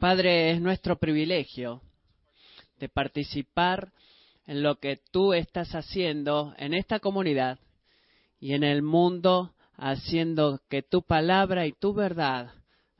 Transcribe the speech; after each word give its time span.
Padre, 0.00 0.50
es 0.50 0.60
nuestro 0.60 0.98
privilegio 0.98 1.80
de 2.78 2.88
participar 2.88 3.92
en 4.46 4.62
lo 4.62 4.78
que 4.78 4.98
tú 5.10 5.32
estás 5.32 5.74
haciendo 5.74 6.54
en 6.58 6.74
esta 6.74 7.00
comunidad 7.00 7.58
y 8.38 8.52
en 8.52 8.62
el 8.62 8.82
mundo, 8.82 9.54
haciendo 9.76 10.60
que 10.68 10.82
tu 10.82 11.02
palabra 11.02 11.66
y 11.66 11.72
tu 11.72 11.94
verdad 11.94 12.52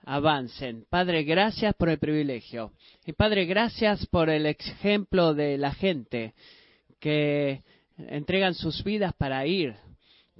avancen. 0.05 0.87
Padre, 0.89 1.25
gracias 1.25 1.75
por 1.75 1.91
el 1.91 1.99
privilegio. 1.99 2.73
Y 3.05 3.13
Padre, 3.13 3.45
gracias 3.45 4.07
por 4.07 4.31
el 4.31 4.47
ejemplo 4.47 5.35
de 5.35 5.59
la 5.59 5.73
gente 5.73 6.35
que 6.99 7.63
entregan 7.99 8.55
sus 8.55 8.83
vidas 8.83 9.13
para 9.15 9.47
ir. 9.47 9.77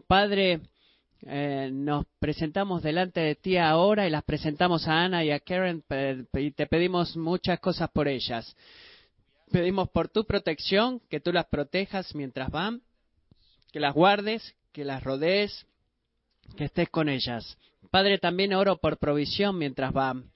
Padre, 0.07 0.61
eh, 1.23 1.71
nos 1.73 2.07
presentamos 2.19 2.83
delante 2.83 3.21
de 3.21 3.35
ti 3.35 3.57
ahora 3.57 4.07
y 4.07 4.11
las 4.11 4.25
presentamos 4.25 4.87
a 4.87 5.05
Ana 5.05 5.25
y 5.25 5.31
a 5.31 5.41
Karen 5.41 5.83
y 6.35 6.51
te 6.51 6.67
pedimos 6.67 7.17
muchas 7.17 7.59
cosas 7.61 7.91
por 7.91 8.07
ellas. 8.09 8.55
Pedimos 9.51 9.89
por 9.91 10.09
tu 10.09 10.25
protección, 10.25 11.01
que 11.09 11.21
tú 11.21 11.33
las 11.33 11.47
protejas 11.47 12.15
mientras 12.15 12.51
van, 12.51 12.83
que 13.73 13.81
las 13.81 13.95
guardes, 13.95 14.55
que 14.73 14.85
las 14.85 15.03
rodees, 15.03 15.67
que 16.57 16.65
estés 16.65 16.89
con 16.91 17.09
ellas. 17.09 17.57
Padre, 17.91 18.19
también 18.19 18.53
oro 18.53 18.77
por 18.79 18.99
provisión 18.99 19.57
mientras 19.57 19.93
van, 19.93 20.31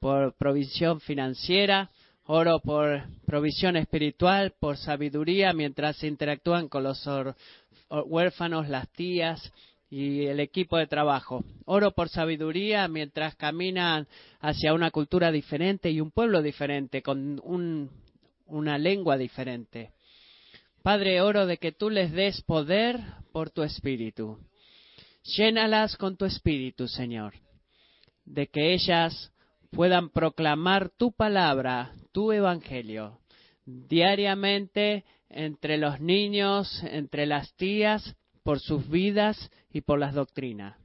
por 0.00 0.34
provisión 0.34 1.00
financiera, 1.00 1.90
oro 2.24 2.60
por 2.60 3.02
provisión 3.26 3.76
espiritual, 3.76 4.54
por 4.60 4.76
sabiduría 4.76 5.52
mientras 5.52 6.02
interactúan 6.04 6.68
con 6.68 6.84
los 6.84 7.08
huérfanos, 7.88 8.68
las 8.68 8.88
tías 8.90 9.52
y 9.90 10.26
el 10.26 10.38
equipo 10.38 10.78
de 10.78 10.86
trabajo. 10.86 11.44
Oro 11.66 11.90
por 11.90 12.08
sabiduría 12.08 12.86
mientras 12.86 13.34
caminan 13.34 14.06
hacia 14.40 14.72
una 14.72 14.92
cultura 14.92 15.32
diferente 15.32 15.90
y 15.90 16.00
un 16.00 16.12
pueblo 16.12 16.42
diferente, 16.42 17.02
con 17.02 17.40
una 18.46 18.78
lengua 18.78 19.16
diferente. 19.16 19.90
Padre, 20.82 21.20
oro 21.20 21.44
de 21.46 21.58
que 21.58 21.72
tú 21.72 21.90
les 21.90 22.12
des 22.12 22.40
poder 22.42 23.00
por 23.32 23.50
tu 23.50 23.62
espíritu. 23.62 24.38
Llénalas 25.36 25.96
con 25.96 26.16
tu 26.16 26.24
espíritu, 26.24 26.88
Señor, 26.88 27.34
de 28.24 28.46
que 28.46 28.72
ellas 28.72 29.32
puedan 29.70 30.08
proclamar 30.08 30.88
tu 30.88 31.12
palabra, 31.12 31.92
tu 32.12 32.32
evangelio, 32.32 33.18
diariamente 33.66 35.04
entre 35.28 35.76
los 35.76 36.00
niños, 36.00 36.82
entre 36.84 37.26
las 37.26 37.54
tías, 37.54 38.16
por 38.42 38.60
sus 38.60 38.88
vidas 38.88 39.50
y 39.72 39.80
por 39.80 39.98
las 39.98 40.14
doctrinas. 40.14 40.76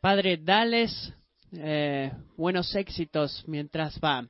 Padre, 0.00 0.36
dales 0.36 1.12
eh, 1.52 2.12
buenos 2.36 2.74
éxitos 2.74 3.44
mientras 3.46 3.98
van. 4.00 4.28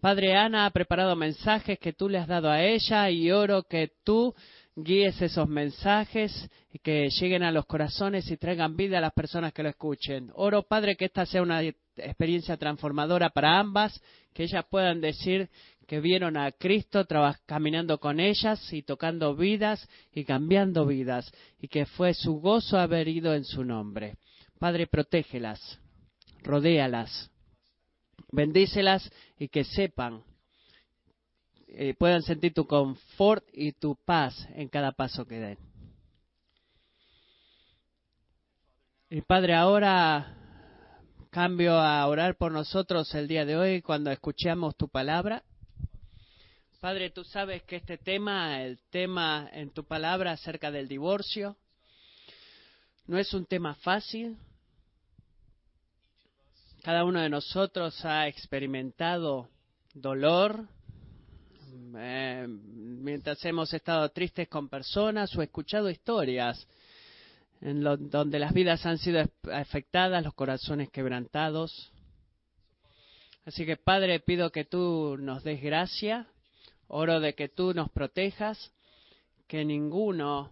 Padre, 0.00 0.34
Ana 0.34 0.64
ha 0.64 0.70
preparado 0.70 1.14
mensajes 1.14 1.78
que 1.78 1.92
tú 1.92 2.08
le 2.08 2.18
has 2.18 2.26
dado 2.26 2.50
a 2.50 2.62
ella 2.62 3.10
y 3.10 3.30
oro 3.30 3.64
que 3.64 3.92
tú 4.02 4.34
guíes 4.74 5.20
esos 5.20 5.46
mensajes 5.48 6.48
y 6.72 6.78
que 6.78 7.10
lleguen 7.10 7.42
a 7.42 7.52
los 7.52 7.66
corazones 7.66 8.30
y 8.30 8.36
traigan 8.36 8.76
vida 8.76 8.98
a 8.98 9.02
las 9.02 9.12
personas 9.12 9.52
que 9.52 9.62
lo 9.62 9.68
escuchen. 9.68 10.30
Oro, 10.34 10.62
Padre, 10.62 10.96
que 10.96 11.06
esta 11.06 11.26
sea 11.26 11.42
una 11.42 11.62
experiencia 11.62 12.56
transformadora 12.56 13.28
para 13.30 13.58
ambas, 13.58 14.00
que 14.32 14.44
ellas 14.44 14.64
puedan 14.70 15.00
decir 15.00 15.50
que 15.90 15.98
vieron 15.98 16.36
a 16.36 16.52
Cristo 16.52 17.04
caminando 17.46 17.98
con 17.98 18.20
ellas 18.20 18.72
y 18.72 18.82
tocando 18.82 19.34
vidas 19.34 19.88
y 20.12 20.24
cambiando 20.24 20.86
vidas, 20.86 21.32
y 21.58 21.66
que 21.66 21.84
fue 21.84 22.14
su 22.14 22.38
gozo 22.38 22.78
haber 22.78 23.08
ido 23.08 23.34
en 23.34 23.44
su 23.44 23.64
nombre. 23.64 24.16
Padre, 24.60 24.86
protégelas, 24.86 25.80
rodéalas, 26.44 27.28
bendícelas 28.30 29.10
y 29.36 29.48
que 29.48 29.64
sepan, 29.64 30.22
eh, 31.66 31.94
puedan 31.98 32.22
sentir 32.22 32.54
tu 32.54 32.68
confort 32.68 33.44
y 33.52 33.72
tu 33.72 33.96
paz 33.96 34.46
en 34.54 34.68
cada 34.68 34.92
paso 34.92 35.26
que 35.26 35.40
den. 35.40 35.58
Y 39.10 39.22
Padre, 39.22 39.56
ahora 39.56 40.36
cambio 41.30 41.80
a 41.80 42.06
orar 42.06 42.36
por 42.36 42.52
nosotros 42.52 43.12
el 43.16 43.26
día 43.26 43.44
de 43.44 43.56
hoy 43.56 43.82
cuando 43.82 44.12
escuchamos 44.12 44.76
tu 44.76 44.88
palabra. 44.88 45.42
Padre, 46.80 47.10
tú 47.10 47.24
sabes 47.24 47.62
que 47.64 47.76
este 47.76 47.98
tema, 47.98 48.62
el 48.62 48.78
tema 48.88 49.50
en 49.52 49.68
tu 49.68 49.84
palabra 49.84 50.32
acerca 50.32 50.70
del 50.70 50.88
divorcio, 50.88 51.58
no 53.06 53.18
es 53.18 53.34
un 53.34 53.44
tema 53.44 53.74
fácil. 53.74 54.38
Cada 56.82 57.04
uno 57.04 57.20
de 57.20 57.28
nosotros 57.28 58.02
ha 58.06 58.28
experimentado 58.28 59.50
dolor 59.92 60.66
eh, 61.98 62.46
mientras 62.48 63.44
hemos 63.44 63.74
estado 63.74 64.08
tristes 64.08 64.48
con 64.48 64.70
personas 64.70 65.36
o 65.36 65.42
escuchado 65.42 65.90
historias 65.90 66.66
en 67.60 67.82
donde 67.82 68.38
las 68.38 68.54
vidas 68.54 68.86
han 68.86 68.96
sido 68.96 69.22
afectadas, 69.52 70.24
los 70.24 70.32
corazones 70.32 70.88
quebrantados. 70.88 71.92
Así 73.44 73.66
que 73.66 73.76
Padre, 73.76 74.20
pido 74.20 74.50
que 74.50 74.64
tú 74.64 75.18
nos 75.20 75.44
des 75.44 75.60
gracia 75.60 76.26
Oro 76.92 77.20
de 77.20 77.34
que 77.34 77.48
tú 77.48 77.72
nos 77.72 77.88
protejas, 77.90 78.72
que 79.46 79.64
ninguno 79.64 80.50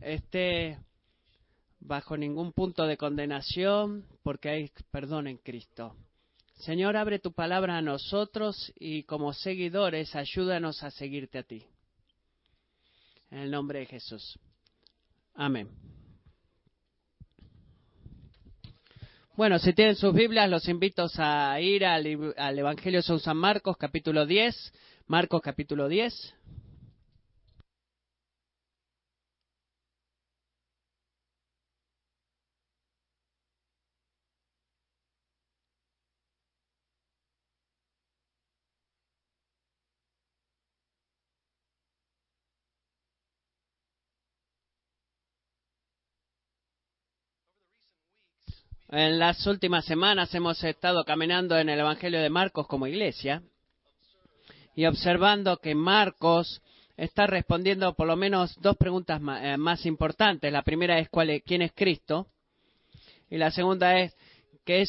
esté 0.00 0.78
bajo 1.78 2.16
ningún 2.16 2.52
punto 2.52 2.86
de 2.86 2.96
condenación, 2.96 4.06
porque 4.22 4.48
hay 4.48 4.70
perdón 4.90 5.26
en 5.26 5.36
Cristo. 5.36 5.94
Señor, 6.54 6.96
abre 6.96 7.18
tu 7.18 7.32
palabra 7.32 7.76
a 7.76 7.82
nosotros 7.82 8.72
y 8.76 9.02
como 9.02 9.34
seguidores 9.34 10.16
ayúdanos 10.16 10.82
a 10.82 10.90
seguirte 10.90 11.36
a 11.38 11.42
ti. 11.42 11.66
En 13.30 13.40
el 13.40 13.50
nombre 13.50 13.80
de 13.80 13.86
Jesús. 13.86 14.38
Amén. 15.34 15.68
Bueno, 19.36 19.58
si 19.58 19.74
tienen 19.74 19.96
sus 19.96 20.14
Biblias, 20.14 20.48
los 20.48 20.66
invito 20.66 21.06
a 21.18 21.60
ir 21.60 21.84
al, 21.84 22.06
Evangelio 22.06 23.02
de 23.02 23.18
San 23.18 23.36
Marcos, 23.36 23.76
capítulo 23.76 24.24
10 24.24 24.72
Marcos 25.06 25.42
capítulo 25.42 25.86
10. 25.88 26.34
En 48.88 49.18
las 49.18 49.46
últimas 49.46 49.84
semanas 49.84 50.34
hemos 50.34 50.62
estado 50.64 51.04
caminando 51.04 51.58
en 51.58 51.68
el 51.68 51.80
Evangelio 51.80 52.20
de 52.22 52.30
Marcos 52.30 52.66
como 52.66 52.86
iglesia 52.86 53.42
y 54.74 54.86
observando 54.86 55.58
que 55.58 55.74
Marcos 55.74 56.62
está 56.96 57.26
respondiendo 57.26 57.94
por 57.94 58.06
lo 58.06 58.16
menos 58.16 58.56
dos 58.60 58.76
preguntas 58.76 59.20
eh, 59.40 59.56
más, 59.56 59.86
importantes. 59.86 60.52
La 60.52 60.62
primera 60.62 60.98
es 60.98 61.08
cuál 61.08 61.42
quién 61.44 61.62
es 61.62 61.72
Cristo 61.72 62.28
y 63.30 63.36
la 63.36 63.50
segunda 63.50 63.98
es 63.98 64.14
¿qué, 64.64 64.84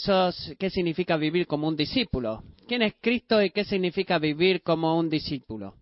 qué 0.58 0.70
significa 0.70 1.18
vivir 1.18 1.48
como 1.48 1.68
un 1.68 1.76
discípulo. 1.76 2.44
¿Quién 2.68 2.82
es 2.82 2.96
Cristo 3.00 3.42
y 3.42 3.52
qué 3.52 3.64
significa 3.64 4.18
vivir 4.18 4.62
como 4.62 4.98
un 4.98 5.10
discípulo 5.10 5.76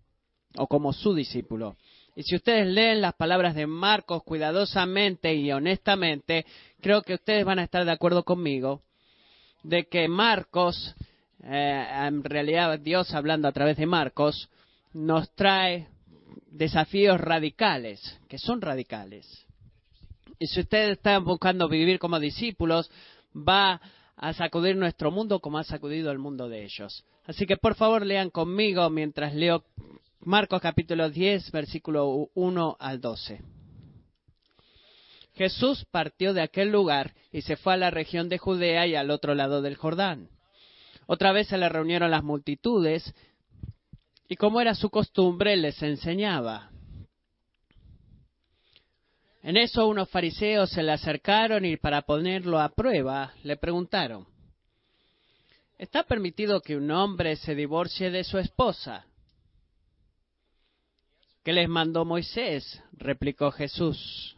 o 0.56 0.66
como 0.66 0.92
su 0.92 1.14
discípulo? 1.14 1.76
Y 2.16 2.22
si 2.22 2.36
ustedes 2.36 2.66
leen 2.68 3.00
las 3.00 3.14
palabras 3.14 3.54
de 3.54 3.66
Marcos 3.66 4.22
cuidadosamente 4.22 5.34
y 5.34 5.50
honestamente, 5.50 6.46
creo 6.80 7.02
que 7.02 7.14
ustedes 7.14 7.44
van 7.44 7.58
a 7.58 7.64
estar 7.64 7.84
de 7.84 7.90
acuerdo 7.90 8.22
conmigo 8.22 8.82
de 9.64 9.86
que 9.86 10.06
Marcos 10.08 10.94
eh, 11.46 12.06
en 12.06 12.24
realidad 12.24 12.78
Dios 12.78 13.12
hablando 13.14 13.48
a 13.48 13.52
través 13.52 13.76
de 13.76 13.86
Marcos, 13.86 14.48
nos 14.92 15.30
trae 15.34 15.88
desafíos 16.46 17.20
radicales, 17.20 18.18
que 18.28 18.38
son 18.38 18.60
radicales. 18.60 19.26
Y 20.38 20.46
si 20.46 20.60
ustedes 20.60 20.96
están 20.96 21.24
buscando 21.24 21.68
vivir 21.68 21.98
como 21.98 22.18
discípulos, 22.18 22.90
va 23.36 23.80
a 24.16 24.32
sacudir 24.32 24.76
nuestro 24.76 25.10
mundo 25.10 25.40
como 25.40 25.58
ha 25.58 25.64
sacudido 25.64 26.10
el 26.10 26.18
mundo 26.18 26.48
de 26.48 26.64
ellos. 26.64 27.04
Así 27.26 27.46
que 27.46 27.56
por 27.56 27.74
favor 27.74 28.06
lean 28.06 28.30
conmigo 28.30 28.88
mientras 28.90 29.34
leo 29.34 29.64
Marcos 30.20 30.60
capítulo 30.62 31.10
10, 31.10 31.50
versículo 31.50 32.30
1 32.34 32.76
al 32.78 33.00
12. 33.00 33.42
Jesús 35.34 35.84
partió 35.90 36.32
de 36.32 36.42
aquel 36.42 36.70
lugar 36.70 37.12
y 37.32 37.42
se 37.42 37.56
fue 37.56 37.74
a 37.74 37.76
la 37.76 37.90
región 37.90 38.28
de 38.28 38.38
Judea 38.38 38.86
y 38.86 38.94
al 38.94 39.10
otro 39.10 39.34
lado 39.34 39.60
del 39.60 39.76
Jordán. 39.76 40.28
Otra 41.06 41.32
vez 41.32 41.48
se 41.48 41.58
le 41.58 41.68
reunieron 41.68 42.10
las 42.10 42.22
multitudes 42.22 43.14
y 44.28 44.36
como 44.36 44.60
era 44.60 44.74
su 44.74 44.90
costumbre 44.90 45.56
les 45.56 45.82
enseñaba. 45.82 46.70
En 49.42 49.58
eso 49.58 49.86
unos 49.86 50.08
fariseos 50.08 50.70
se 50.70 50.82
le 50.82 50.92
acercaron 50.92 51.64
y 51.64 51.76
para 51.76 52.02
ponerlo 52.02 52.60
a 52.60 52.70
prueba 52.70 53.34
le 53.42 53.56
preguntaron, 53.56 54.26
¿Está 55.78 56.04
permitido 56.04 56.60
que 56.60 56.76
un 56.76 56.90
hombre 56.90 57.36
se 57.36 57.54
divorcie 57.54 58.10
de 58.10 58.24
su 58.24 58.38
esposa? 58.38 59.06
¿Qué 61.42 61.52
les 61.52 61.68
mandó 61.68 62.04
Moisés? 62.04 62.82
replicó 62.92 63.50
Jesús. 63.50 64.36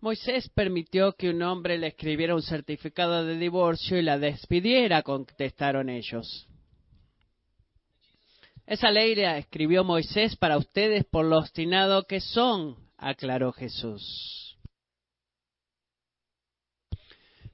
Moisés 0.00 0.48
permitió 0.50 1.14
que 1.14 1.28
un 1.28 1.42
hombre 1.42 1.76
le 1.76 1.88
escribiera 1.88 2.34
un 2.34 2.42
certificado 2.42 3.24
de 3.24 3.36
divorcio 3.36 3.98
y 3.98 4.02
la 4.02 4.16
despidiera, 4.16 5.02
contestaron 5.02 5.88
ellos. 5.88 6.46
Esa 8.64 8.92
ley 8.92 9.16
la 9.16 9.38
escribió 9.38 9.82
Moisés 9.82 10.36
para 10.36 10.56
ustedes 10.56 11.04
por 11.04 11.24
lo 11.24 11.38
obstinado 11.38 12.04
que 12.04 12.20
son, 12.20 12.76
aclaró 12.96 13.52
Jesús. 13.52 14.56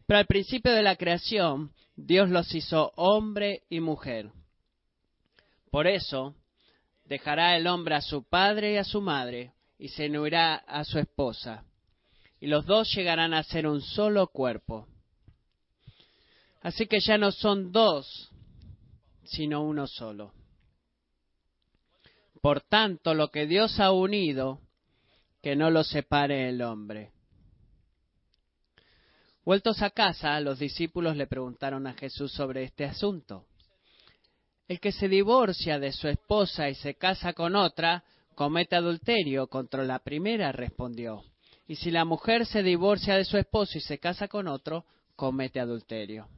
Pero 0.06 0.18
al 0.18 0.26
principio 0.26 0.72
de 0.72 0.82
la 0.82 0.96
creación, 0.96 1.72
Dios 1.96 2.28
los 2.28 2.54
hizo 2.54 2.92
hombre 2.96 3.62
y 3.70 3.80
mujer. 3.80 4.30
Por 5.70 5.86
eso, 5.86 6.34
dejará 7.06 7.56
el 7.56 7.66
hombre 7.68 7.94
a 7.94 8.02
su 8.02 8.22
padre 8.22 8.74
y 8.74 8.76
a 8.76 8.84
su 8.84 9.00
madre, 9.00 9.52
y 9.78 9.88
se 9.88 10.10
unirá 10.10 10.56
a 10.56 10.84
su 10.84 10.98
esposa 10.98 11.64
y 12.44 12.46
los 12.46 12.66
dos 12.66 12.94
llegarán 12.94 13.32
a 13.32 13.42
ser 13.42 13.66
un 13.66 13.80
solo 13.80 14.26
cuerpo. 14.26 14.86
Así 16.60 16.86
que 16.86 17.00
ya 17.00 17.16
no 17.16 17.32
son 17.32 17.72
dos, 17.72 18.30
sino 19.24 19.62
uno 19.62 19.86
solo. 19.86 20.34
Por 22.42 22.60
tanto, 22.60 23.14
lo 23.14 23.30
que 23.30 23.46
Dios 23.46 23.80
ha 23.80 23.92
unido, 23.92 24.60
que 25.42 25.56
no 25.56 25.70
lo 25.70 25.84
separe 25.84 26.50
el 26.50 26.60
hombre. 26.60 27.12
Vueltos 29.42 29.80
a 29.80 29.88
casa, 29.88 30.38
los 30.40 30.58
discípulos 30.58 31.16
le 31.16 31.26
preguntaron 31.26 31.86
a 31.86 31.94
Jesús 31.94 32.30
sobre 32.30 32.64
este 32.64 32.84
asunto. 32.84 33.46
El 34.68 34.80
que 34.80 34.92
se 34.92 35.08
divorcia 35.08 35.78
de 35.78 35.92
su 35.92 36.08
esposa 36.08 36.68
y 36.68 36.74
se 36.74 36.96
casa 36.96 37.32
con 37.32 37.56
otra, 37.56 38.04
comete 38.34 38.76
adulterio 38.76 39.46
contra 39.46 39.82
la 39.82 40.00
primera, 40.00 40.52
respondió. 40.52 41.24
Y 41.66 41.76
si 41.76 41.90
la 41.90 42.04
mujer 42.04 42.46
se 42.46 42.62
divorcia 42.62 43.16
de 43.16 43.24
su 43.24 43.38
esposo 43.38 43.78
y 43.78 43.80
se 43.80 43.98
casa 43.98 44.28
con 44.28 44.48
otro, 44.48 44.84
comete 45.16 45.60
adulterio. 45.60 46.28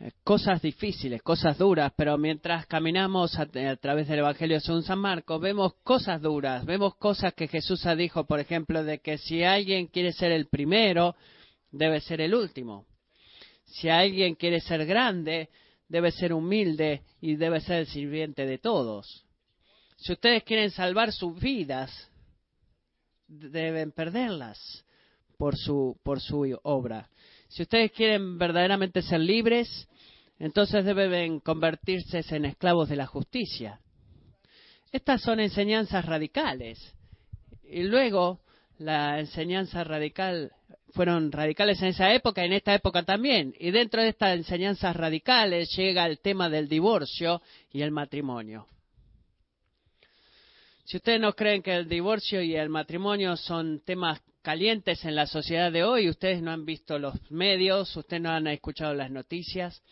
Eh, 0.00 0.12
cosas 0.24 0.62
difíciles, 0.62 1.20
cosas 1.22 1.58
duras, 1.58 1.92
pero 1.94 2.16
mientras 2.16 2.64
caminamos 2.66 3.38
a, 3.38 3.46
través 3.76 4.08
del 4.08 4.20
Evangelio 4.20 4.58
según 4.60 4.82
San 4.82 4.98
Marcos, 4.98 5.40
vemos 5.40 5.74
cosas 5.82 6.22
duras, 6.22 6.64
vemos 6.64 6.94
cosas 6.94 7.34
que 7.34 7.48
Jesús 7.48 7.84
ha 7.84 7.94
dicho, 7.94 8.24
por 8.24 8.40
ejemplo, 8.40 8.82
de 8.82 9.00
que 9.00 9.18
si 9.18 9.42
alguien 9.42 9.88
quiere 9.88 10.12
ser 10.12 10.32
el 10.32 10.46
primero, 10.46 11.16
debe 11.70 12.00
ser 12.00 12.22
el 12.22 12.34
último. 12.34 12.86
Si 13.64 13.90
alguien 13.90 14.36
quiere 14.36 14.60
ser 14.60 14.86
grande, 14.86 15.50
debe 15.86 16.12
ser 16.12 16.32
humilde 16.32 17.02
y 17.20 17.36
debe 17.36 17.60
ser 17.60 17.80
el 17.80 17.86
sirviente 17.86 18.46
de 18.46 18.56
todos. 18.56 19.26
Si 20.00 20.12
ustedes 20.12 20.44
quieren 20.44 20.70
salvar 20.70 21.12
sus 21.12 21.38
vidas, 21.38 21.90
deben 23.28 23.92
perderlas 23.92 24.58
por 25.36 25.56
su, 25.56 25.98
por 26.02 26.20
su 26.20 26.58
obra. 26.62 27.10
Si 27.48 27.62
ustedes 27.62 27.92
quieren 27.92 28.38
verdaderamente 28.38 29.02
ser 29.02 29.20
libres, 29.20 29.88
entonces 30.38 30.86
deben 30.86 31.40
convertirse 31.40 32.24
en 32.34 32.46
esclavos 32.46 32.88
de 32.88 32.96
la 32.96 33.06
justicia. 33.06 33.78
Estas 34.90 35.20
son 35.20 35.38
enseñanzas 35.38 36.06
radicales. 36.06 36.94
Y 37.62 37.82
luego, 37.82 38.40
la 38.78 39.20
enseñanza 39.20 39.84
radical 39.84 40.50
fueron 40.94 41.30
radicales 41.30 41.80
en 41.82 41.88
esa 41.88 42.14
época 42.14 42.42
y 42.42 42.46
en 42.46 42.54
esta 42.54 42.74
época 42.74 43.02
también. 43.02 43.54
Y 43.60 43.70
dentro 43.70 44.00
de 44.00 44.08
estas 44.08 44.34
enseñanzas 44.34 44.96
radicales 44.96 45.68
llega 45.76 46.06
el 46.06 46.20
tema 46.20 46.48
del 46.48 46.68
divorcio 46.68 47.42
y 47.70 47.82
el 47.82 47.90
matrimonio. 47.90 48.66
Si 50.90 50.96
ustedes 50.96 51.20
no 51.20 51.34
creen 51.34 51.62
que 51.62 51.72
el 51.72 51.88
divorcio 51.88 52.42
y 52.42 52.56
el 52.56 52.68
matrimonio 52.68 53.36
son 53.36 53.78
temas 53.78 54.20
calientes 54.42 55.04
en 55.04 55.14
la 55.14 55.28
sociedad 55.28 55.70
de 55.70 55.84
hoy, 55.84 56.08
ustedes 56.08 56.42
no 56.42 56.50
han 56.50 56.64
visto 56.64 56.98
los 56.98 57.14
medios, 57.30 57.96
ustedes 57.96 58.20
no 58.20 58.30
han 58.30 58.48
escuchado 58.48 58.92
las 58.92 59.08
noticias, 59.08 59.84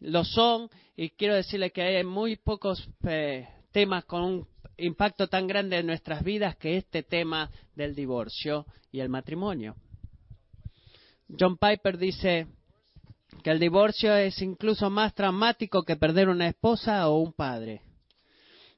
lo 0.00 0.24
son 0.24 0.68
y 0.96 1.10
quiero 1.10 1.36
decirles 1.36 1.72
que 1.72 1.82
hay 1.82 2.02
muy 2.02 2.34
pocos 2.34 2.84
eh, 3.06 3.46
temas 3.70 4.06
con 4.06 4.22
un 4.22 4.48
impacto 4.76 5.28
tan 5.28 5.46
grande 5.46 5.78
en 5.78 5.86
nuestras 5.86 6.24
vidas 6.24 6.56
que 6.56 6.78
este 6.78 7.04
tema 7.04 7.48
del 7.76 7.94
divorcio 7.94 8.66
y 8.90 8.98
el 8.98 9.10
matrimonio. 9.10 9.76
John 11.38 11.58
Piper 11.58 11.96
dice 11.96 12.48
que 13.44 13.50
el 13.50 13.60
divorcio 13.60 14.12
es 14.16 14.42
incluso 14.42 14.90
más 14.90 15.14
traumático 15.14 15.84
que 15.84 15.94
perder 15.94 16.28
una 16.28 16.48
esposa 16.48 17.08
o 17.08 17.18
un 17.18 17.32
padre 17.32 17.82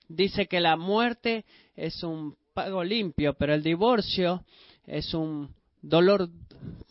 dice 0.08 0.46
que 0.46 0.60
la 0.60 0.76
muerte 0.76 1.44
es 1.74 2.02
un 2.02 2.36
pago 2.54 2.82
limpio, 2.82 3.34
pero 3.34 3.54
el 3.54 3.62
divorcio 3.62 4.44
es 4.86 5.12
un 5.14 5.54
dolor, 5.82 6.28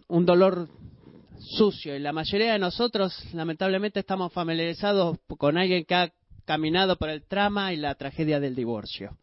un 0.08 0.26
dolor 0.26 0.70
sucio. 1.40 1.96
Y 1.96 2.00
la 2.00 2.14
mayoría 2.14 2.54
de 2.54 2.60
nosotros, 2.60 3.14
lamentablemente, 3.34 4.00
estamos 4.00 4.32
familiarizados 4.34 5.18
con 5.38 5.58
alguien 5.58 5.86
que 5.86 5.96
ha 5.96 6.14
caminado 6.46 6.98
por 6.98 7.10
el 7.10 7.24
trama 7.24 7.74
y 7.74 7.78
la 7.78 7.96
tragedia 7.96 8.40
del 8.40 8.56
divorcio. 8.56 9.18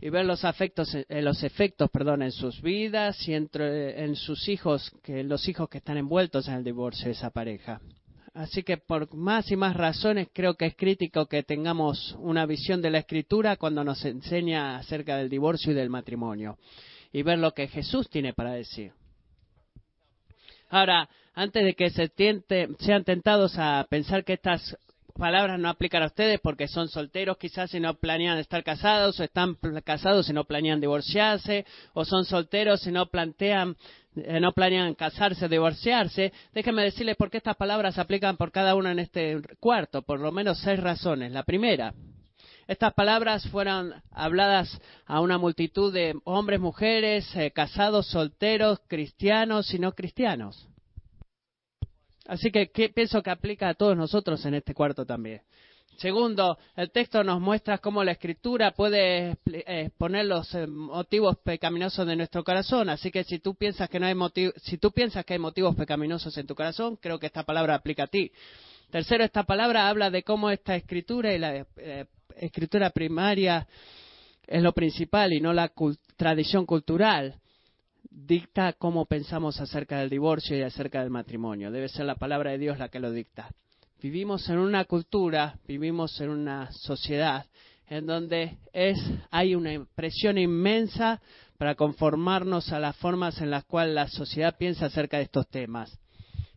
Y 0.00 0.10
ver 0.10 0.26
los, 0.26 0.44
afectos, 0.44 0.94
eh, 0.94 1.22
los 1.22 1.42
efectos 1.42 1.88
perdón, 1.90 2.22
en 2.22 2.32
sus 2.32 2.60
vidas 2.60 3.26
y 3.26 3.32
entre, 3.32 4.04
en 4.04 4.16
sus 4.16 4.48
hijos, 4.48 4.92
que, 5.02 5.24
los 5.24 5.48
hijos 5.48 5.68
que 5.70 5.78
están 5.78 5.96
envueltos 5.96 6.46
en 6.48 6.54
el 6.54 6.64
divorcio 6.64 7.06
de 7.06 7.12
esa 7.12 7.30
pareja. 7.30 7.80
Así 8.34 8.64
que 8.64 8.78
por 8.78 9.14
más 9.14 9.48
y 9.52 9.56
más 9.56 9.76
razones 9.76 10.28
creo 10.32 10.54
que 10.54 10.66
es 10.66 10.74
crítico 10.74 11.26
que 11.26 11.44
tengamos 11.44 12.16
una 12.18 12.46
visión 12.46 12.82
de 12.82 12.90
la 12.90 12.98
escritura 12.98 13.56
cuando 13.56 13.84
nos 13.84 14.04
enseña 14.04 14.76
acerca 14.76 15.16
del 15.16 15.30
divorcio 15.30 15.70
y 15.70 15.76
del 15.76 15.88
matrimonio 15.88 16.58
y 17.12 17.22
ver 17.22 17.38
lo 17.38 17.52
que 17.52 17.68
Jesús 17.68 18.10
tiene 18.10 18.32
para 18.32 18.54
decir. 18.54 18.92
Ahora, 20.68 21.08
antes 21.34 21.64
de 21.64 21.74
que 21.74 21.90
se 21.90 22.10
sean 22.80 23.04
tentados 23.04 23.56
a 23.56 23.86
pensar 23.88 24.24
que 24.24 24.32
estas 24.32 24.76
palabras 25.14 25.58
no 25.58 25.68
aplican 25.68 26.02
a 26.02 26.06
ustedes 26.06 26.40
porque 26.40 26.68
son 26.68 26.88
solteros 26.88 27.38
quizás 27.38 27.72
y 27.74 27.80
no 27.80 27.94
planean 27.94 28.38
estar 28.38 28.62
casados, 28.62 29.18
o 29.20 29.24
están 29.24 29.56
casados 29.84 30.28
y 30.28 30.32
no 30.32 30.44
planean 30.44 30.80
divorciarse, 30.80 31.64
o 31.94 32.04
son 32.04 32.24
solteros 32.24 32.86
y 32.86 32.92
no 32.92 33.06
plantean 33.06 33.76
eh, 34.16 34.38
no 34.38 34.52
planean 34.52 34.94
casarse, 34.94 35.48
divorciarse, 35.48 36.32
déjenme 36.52 36.82
decirles 36.82 37.16
por 37.16 37.30
qué 37.30 37.38
estas 37.38 37.56
palabras 37.56 37.96
se 37.96 38.00
aplican 38.00 38.36
por 38.36 38.52
cada 38.52 38.76
uno 38.76 38.88
en 38.88 39.00
este 39.00 39.40
cuarto, 39.58 40.02
por 40.02 40.20
lo 40.20 40.30
menos 40.30 40.58
seis 40.60 40.78
razones. 40.78 41.32
La 41.32 41.42
primera, 41.42 41.94
estas 42.68 42.94
palabras 42.94 43.46
fueron 43.48 43.92
habladas 44.12 44.80
a 45.06 45.20
una 45.20 45.36
multitud 45.36 45.92
de 45.92 46.14
hombres, 46.24 46.60
mujeres, 46.60 47.28
eh, 47.34 47.50
casados, 47.50 48.06
solteros, 48.06 48.80
cristianos 48.86 49.74
y 49.74 49.80
no 49.80 49.92
cristianos. 49.92 50.68
Así 52.26 52.50
que 52.50 52.66
pienso 52.94 53.22
que 53.22 53.30
aplica 53.30 53.68
a 53.68 53.74
todos 53.74 53.96
nosotros 53.96 54.44
en 54.46 54.54
este 54.54 54.74
cuarto 54.74 55.04
también. 55.04 55.42
Segundo, 55.96 56.58
el 56.74 56.90
texto 56.90 57.22
nos 57.22 57.40
muestra 57.40 57.78
cómo 57.78 58.02
la 58.02 58.12
escritura 58.12 58.72
puede 58.72 59.36
exponer 59.46 60.26
los 60.26 60.52
eh, 60.54 60.66
motivos 60.66 61.36
pecaminosos 61.38 62.04
de 62.06 62.16
nuestro 62.16 62.42
corazón. 62.42 62.88
Así 62.88 63.12
que 63.12 63.22
si 63.22 63.38
tú 63.38 63.54
piensas 63.54 63.88
que 63.88 64.00
no 64.00 64.06
hay 64.06 64.14
si 64.56 64.78
tú 64.78 64.90
piensas 64.90 65.24
que 65.24 65.34
hay 65.34 65.38
motivos 65.38 65.76
pecaminosos 65.76 66.36
en 66.36 66.46
tu 66.46 66.54
corazón, 66.56 66.96
creo 66.96 67.20
que 67.20 67.26
esta 67.26 67.44
palabra 67.44 67.76
aplica 67.76 68.04
a 68.04 68.08
ti. 68.08 68.32
Tercero, 68.90 69.24
esta 69.24 69.44
palabra 69.44 69.88
habla 69.88 70.10
de 70.10 70.24
cómo 70.24 70.50
esta 70.50 70.74
escritura 70.74 71.32
y 71.32 71.38
la 71.38 71.64
eh, 71.76 72.06
escritura 72.36 72.90
primaria 72.90 73.66
es 74.46 74.62
lo 74.62 74.72
principal 74.72 75.32
y 75.32 75.40
no 75.40 75.52
la 75.52 75.72
tradición 76.16 76.66
cultural 76.66 77.40
dicta 78.14 78.72
cómo 78.74 79.06
pensamos 79.06 79.60
acerca 79.60 79.98
del 79.98 80.10
divorcio 80.10 80.56
y 80.56 80.62
acerca 80.62 81.00
del 81.00 81.10
matrimonio. 81.10 81.70
Debe 81.70 81.88
ser 81.88 82.06
la 82.06 82.14
palabra 82.14 82.52
de 82.52 82.58
Dios 82.58 82.78
la 82.78 82.88
que 82.88 83.00
lo 83.00 83.10
dicta. 83.10 83.50
Vivimos 84.00 84.48
en 84.48 84.58
una 84.58 84.84
cultura, 84.84 85.58
vivimos 85.66 86.20
en 86.20 86.30
una 86.30 86.70
sociedad 86.72 87.46
en 87.86 88.06
donde 88.06 88.58
es, 88.72 88.98
hay 89.30 89.54
una 89.54 89.84
presión 89.94 90.38
inmensa 90.38 91.20
para 91.58 91.74
conformarnos 91.74 92.72
a 92.72 92.78
las 92.78 92.96
formas 92.96 93.40
en 93.40 93.50
las 93.50 93.64
cuales 93.64 93.94
la 93.94 94.08
sociedad 94.08 94.56
piensa 94.56 94.86
acerca 94.86 95.18
de 95.18 95.24
estos 95.24 95.48
temas. 95.48 95.98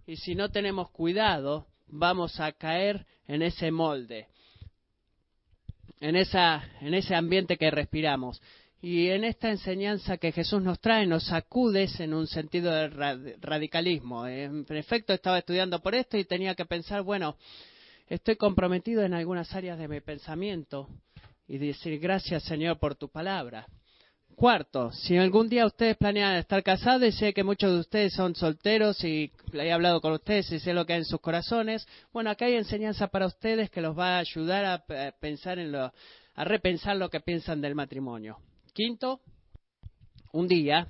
Y 0.05 0.17
si 0.17 0.35
no 0.35 0.49
tenemos 0.49 0.89
cuidado, 0.91 1.67
vamos 1.87 2.39
a 2.39 2.51
caer 2.53 3.05
en 3.27 3.41
ese 3.41 3.71
molde, 3.71 4.27
en, 5.99 6.15
esa, 6.15 6.63
en 6.81 6.93
ese 6.93 7.13
ambiente 7.13 7.57
que 7.57 7.71
respiramos. 7.71 8.41
Y 8.81 9.09
en 9.09 9.23
esta 9.23 9.49
enseñanza 9.49 10.17
que 10.17 10.31
Jesús 10.31 10.61
nos 10.61 10.79
trae 10.79 11.07
nos 11.07 11.25
sacudes 11.25 11.99
en 11.99 12.13
un 12.13 12.27
sentido 12.27 12.71
de 12.71 12.89
radicalismo. 13.41 14.27
En 14.27 14.65
efecto, 14.69 15.13
estaba 15.13 15.39
estudiando 15.39 15.79
por 15.81 15.95
esto 15.95 16.17
y 16.17 16.25
tenía 16.25 16.53
que 16.53 16.65
pensar, 16.65 17.01
bueno, 17.01 17.37
estoy 18.07 18.35
comprometido 18.35 19.03
en 19.03 19.15
algunas 19.15 19.53
áreas 19.55 19.79
de 19.79 19.87
mi 19.87 19.99
pensamiento 19.99 20.87
y 21.47 21.57
decir 21.57 21.99
gracias 21.99 22.43
Señor 22.43 22.77
por 22.77 22.95
tu 22.95 23.09
palabra. 23.09 23.65
Cuarto, 24.35 24.91
si 24.91 25.17
algún 25.17 25.49
día 25.49 25.65
ustedes 25.65 25.97
planean 25.97 26.35
estar 26.35 26.61
casados 26.61 27.07
y 27.07 27.11
sé 27.11 27.33
que 27.33 27.43
muchos 27.43 27.73
de 27.73 27.79
ustedes 27.79 28.13
son 28.13 28.35
solteros 28.35 29.03
y 29.03 29.31
he 29.51 29.71
hablado 29.71 29.99
con 29.99 30.13
ustedes 30.13 30.51
y 30.51 30.59
sé 30.59 30.73
lo 30.73 30.85
que 30.85 30.93
hay 30.93 30.99
en 30.99 31.05
sus 31.05 31.19
corazones, 31.19 31.87
bueno, 32.13 32.29
acá 32.29 32.45
hay 32.45 32.53
enseñanza 32.53 33.07
para 33.07 33.25
ustedes 33.25 33.71
que 33.71 33.81
los 33.81 33.97
va 33.97 34.17
a 34.17 34.19
ayudar 34.19 34.65
a 34.65 35.11
pensar 35.19 35.57
en 35.57 35.71
lo, 35.71 35.91
a 36.35 36.43
repensar 36.43 36.97
lo 36.97 37.09
que 37.09 37.19
piensan 37.19 37.61
del 37.61 37.73
matrimonio. 37.73 38.37
Quinto, 38.77 39.21
un 40.33 40.47
día, 40.47 40.87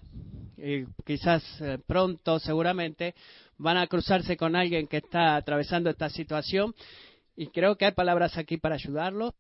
quizás 1.06 1.42
eh, 1.62 1.78
pronto, 1.88 2.38
seguramente, 2.38 3.16
van 3.58 3.78
a 3.78 3.88
cruzarse 3.88 4.36
con 4.36 4.58
alguien 4.58 4.88
que 4.88 4.98
está 4.98 5.38
atravesando 5.38 5.90
esta 5.90 6.10
situación 6.10 6.76
y 7.38 7.48
creo 7.48 7.78
que 7.78 7.86
hay 7.86 7.94
palabras 7.94 8.38
aquí 8.38 8.58
para 8.58 8.76
ayudarlo. 8.76 9.36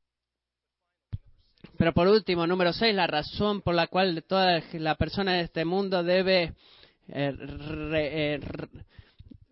Pero 1.78 1.94
por 1.94 2.08
último, 2.08 2.48
número 2.48 2.72
seis, 2.72 2.96
la 2.96 3.06
razón 3.06 3.62
por 3.64 3.76
la 3.76 3.88
cual 3.88 4.24
toda 4.26 4.64
la 4.76 4.96
persona 4.96 5.34
de 5.34 5.42
este 5.42 5.66
mundo 5.66 6.02
debe 6.02 6.54
eh, 7.10 7.36
eh, 7.94 8.40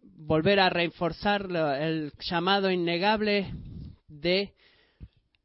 volver 0.04 0.62
a 0.62 0.70
reforzar 0.70 1.50
el 1.82 2.14
llamado 2.22 2.72
innegable 2.72 3.54
de 4.08 4.54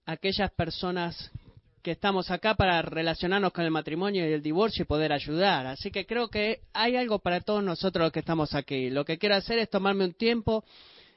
aquellas 0.06 0.52
personas 0.52 1.32
que 1.82 1.92
estamos 1.92 2.30
acá 2.30 2.54
para 2.54 2.82
relacionarnos 2.82 3.52
con 3.52 3.64
el 3.64 3.70
matrimonio 3.70 4.28
y 4.28 4.32
el 4.32 4.42
divorcio 4.42 4.82
y 4.82 4.86
poder 4.86 5.12
ayudar. 5.12 5.66
Así 5.66 5.90
que 5.90 6.06
creo 6.06 6.28
que 6.28 6.60
hay 6.72 6.96
algo 6.96 7.18
para 7.18 7.40
todos 7.40 7.62
nosotros 7.62 8.04
los 8.04 8.12
que 8.12 8.20
estamos 8.20 8.54
aquí. 8.54 8.90
Lo 8.90 9.04
que 9.04 9.18
quiero 9.18 9.36
hacer 9.36 9.58
es 9.58 9.70
tomarme 9.70 10.04
un 10.04 10.12
tiempo, 10.12 10.64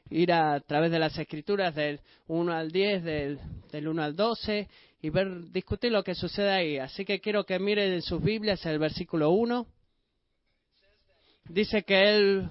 ir 0.10 0.32
a, 0.32 0.60
través 0.62 0.92
de 0.92 1.00
las 1.00 1.18
escrituras 1.18 1.76
del 1.76 2.00
1 2.28 2.54
al 2.54 2.72
10, 2.72 3.04
del, 3.04 3.40
del 3.72 3.88
1 3.88 4.04
al 4.04 4.16
12 4.16 4.70
y 5.02 5.10
ver, 5.10 5.52
discutir 5.52 5.92
lo 5.92 6.04
que 6.04 6.16
sucede 6.16 6.52
ahí. 6.52 6.78
Así 6.78 7.04
que 7.04 7.20
quiero 7.20 7.46
que 7.46 7.60
miren 7.60 7.92
en 7.92 8.02
sus 8.02 8.24
Biblias 8.24 8.66
el 8.66 8.80
versículo 8.80 9.32
1. 9.32 9.68
Dice 11.50 11.84
que 11.84 12.16
él 12.16 12.50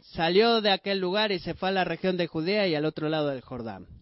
salió 0.00 0.62
de 0.62 0.70
aquel 0.70 0.98
lugar 0.98 1.30
y 1.30 1.38
se 1.40 1.52
fue 1.52 1.68
a 1.68 1.72
la 1.72 1.84
región 1.84 2.16
de 2.16 2.26
Judea 2.26 2.66
y 2.66 2.74
al 2.74 2.86
otro 2.86 3.10
lado 3.10 3.28
del 3.28 3.42
Jordán. 3.42 3.99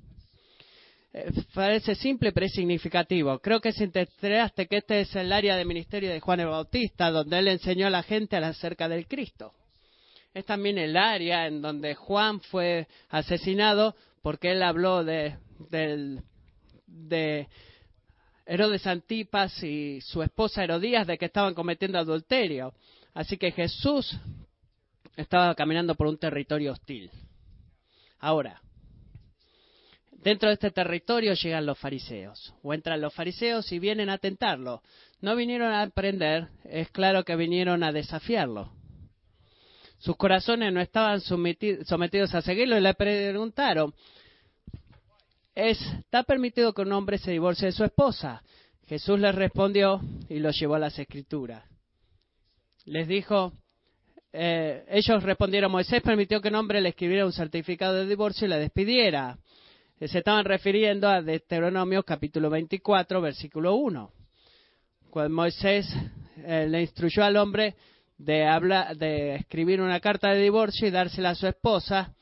Eh, 1.13 1.31
parece 1.55 1.95
simple, 1.95 2.33
pero 2.33 2.47
es 2.47 2.53
significativo. 2.53 3.39
Creo 3.39 3.61
que 3.61 3.73
enteraste 3.77 4.67
que 4.67 4.79
este 4.79 5.01
es 5.01 5.17
el 5.17 5.33
área 5.33 5.57
de 5.57 5.65
ministerio 5.65 6.11
de 6.11 6.21
Juan 6.21 6.41
el 6.41 6.49
Bautista, 6.49 7.11
donde 7.11 7.39
él 7.39 7.49
enseñó 7.49 7.87
a 7.87 7.91
la 7.91 8.03
gente 8.03 8.37
acerca 8.37 8.89
del 8.89 9.07
Cristo. 9.07 9.55
Es 10.35 10.45
también 10.45 10.79
el 10.79 10.97
área 10.97 11.47
en 11.47 11.63
donde 11.63 11.95
Juan 11.95 12.41
fue 12.41 12.87
asesinado 13.09 13.97
porque 14.23 14.53
él 14.53 14.63
habló 14.63 15.03
de, 15.03 15.37
de 16.87 17.49
Herodes 18.45 18.87
Antipas 18.87 19.63
y 19.63 20.01
su 20.03 20.23
esposa 20.23 20.63
Herodías 20.63 21.07
de 21.07 21.17
que 21.17 21.27
estaban 21.27 21.55
cometiendo 21.55 21.99
adulterio. 21.99 22.75
Así 23.15 23.37
que 23.37 23.51
Jesús 23.53 24.15
estaba 25.17 25.55
caminando 25.55 25.95
por 25.95 26.07
un 26.07 26.19
territorio 26.19 26.73
hostil. 26.73 27.11
Ahora, 28.21 28.61
dentro 30.23 30.49
de 30.49 30.55
este 30.55 30.71
territorio 30.71 31.35
llegan 31.35 31.67
los 31.67 31.79
fariseos, 31.79 32.55
o 32.63 32.75
entran 32.75 33.01
los 33.01 33.15
fariseos 33.15 33.71
y 33.73 33.79
vienen 33.79 34.11
a 34.11 34.19
tentarlo. 34.19 34.83
No 35.21 35.35
vinieron 35.35 35.73
a 35.73 35.83
aprender, 35.83 36.49
es 36.65 36.91
claro 36.91 37.25
que 37.25 37.37
vinieron 37.37 37.83
a 37.83 37.93
desafiarlo. 37.93 38.73
Sus 39.99 40.17
corazones 40.17 40.73
no 40.73 40.81
estaban 40.81 41.21
sometidos 41.21 42.35
a 42.35 42.43
seguirlo 42.43 42.77
y 42.77 42.81
le 42.81 42.95
preguntaron, 42.95 43.93
¿está 45.55 46.23
permitido 46.23 46.73
que 46.73 46.83
un 46.83 46.93
hombre 46.93 47.19
se 47.19 47.33
divorcie 47.33 47.67
de 47.67 47.73
su 47.73 47.85
esposa? 47.85 48.43
Jesús 48.87 49.19
les 49.19 49.35
respondió 49.35 50.01
y 50.29 50.39
los 50.39 50.59
llevó 50.59 50.77
a 50.77 50.79
las 50.79 50.99
escrituras. 50.99 51.65
Les 52.85 53.09
dijo, 53.09 53.53
eh, 54.33 54.85
ellos 54.89 55.23
respondieron, 55.23 55.73
Moisés 55.73 56.01
permitió 56.01 56.41
que 56.41 56.49
un 56.49 56.55
hombre 56.55 56.81
le 56.81 56.91
escribiera 56.91 57.27
un 57.27 57.33
certificado 57.33 57.95
de 57.95 58.07
divorcio 58.07 58.47
y 58.47 58.51
le 58.51 58.59
despidiera. 58.59 59.37
Se 60.01 60.19
estaban 60.19 60.45
refiriendo 60.45 61.09
a 61.09 61.21
Deuteronomio 61.21 62.05
capítulo 62.05 62.49
24, 62.51 63.21
versículo 63.21 63.75
1. 63.75 64.13
Cuando 65.11 65.35
Moisés 65.35 65.93
eh, 66.37 66.69
le 66.69 66.83
instruyó 66.83 67.25
al 67.25 67.37
hombre 67.37 67.75
de, 68.17 68.95
de 68.97 69.35
escribir 69.35 69.81
una 69.81 69.99
carta 69.99 70.31
de 70.31 70.41
divorcio 70.41 70.87
y 70.87 70.93
dársela 70.93 71.31
a 71.31 71.35
su 71.35 71.49
esposa, 71.49 72.15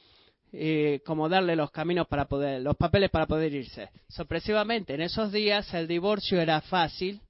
y 0.51 1.01
como 1.01 1.29
darle 1.29 1.55
los 1.55 1.71
caminos 1.71 2.07
para 2.07 2.25
poder, 2.25 2.63
los 2.63 2.79
papeles 2.79 3.11
para 3.11 3.27
poder 3.27 3.53
irse. 3.53 3.91
Sorpresivamente, 4.09 4.95
en 4.95 5.03
esos 5.03 5.31
días 5.31 5.75
el 5.75 5.87
divorcio 5.87 6.41
era 6.41 6.63
fácil 6.63 7.21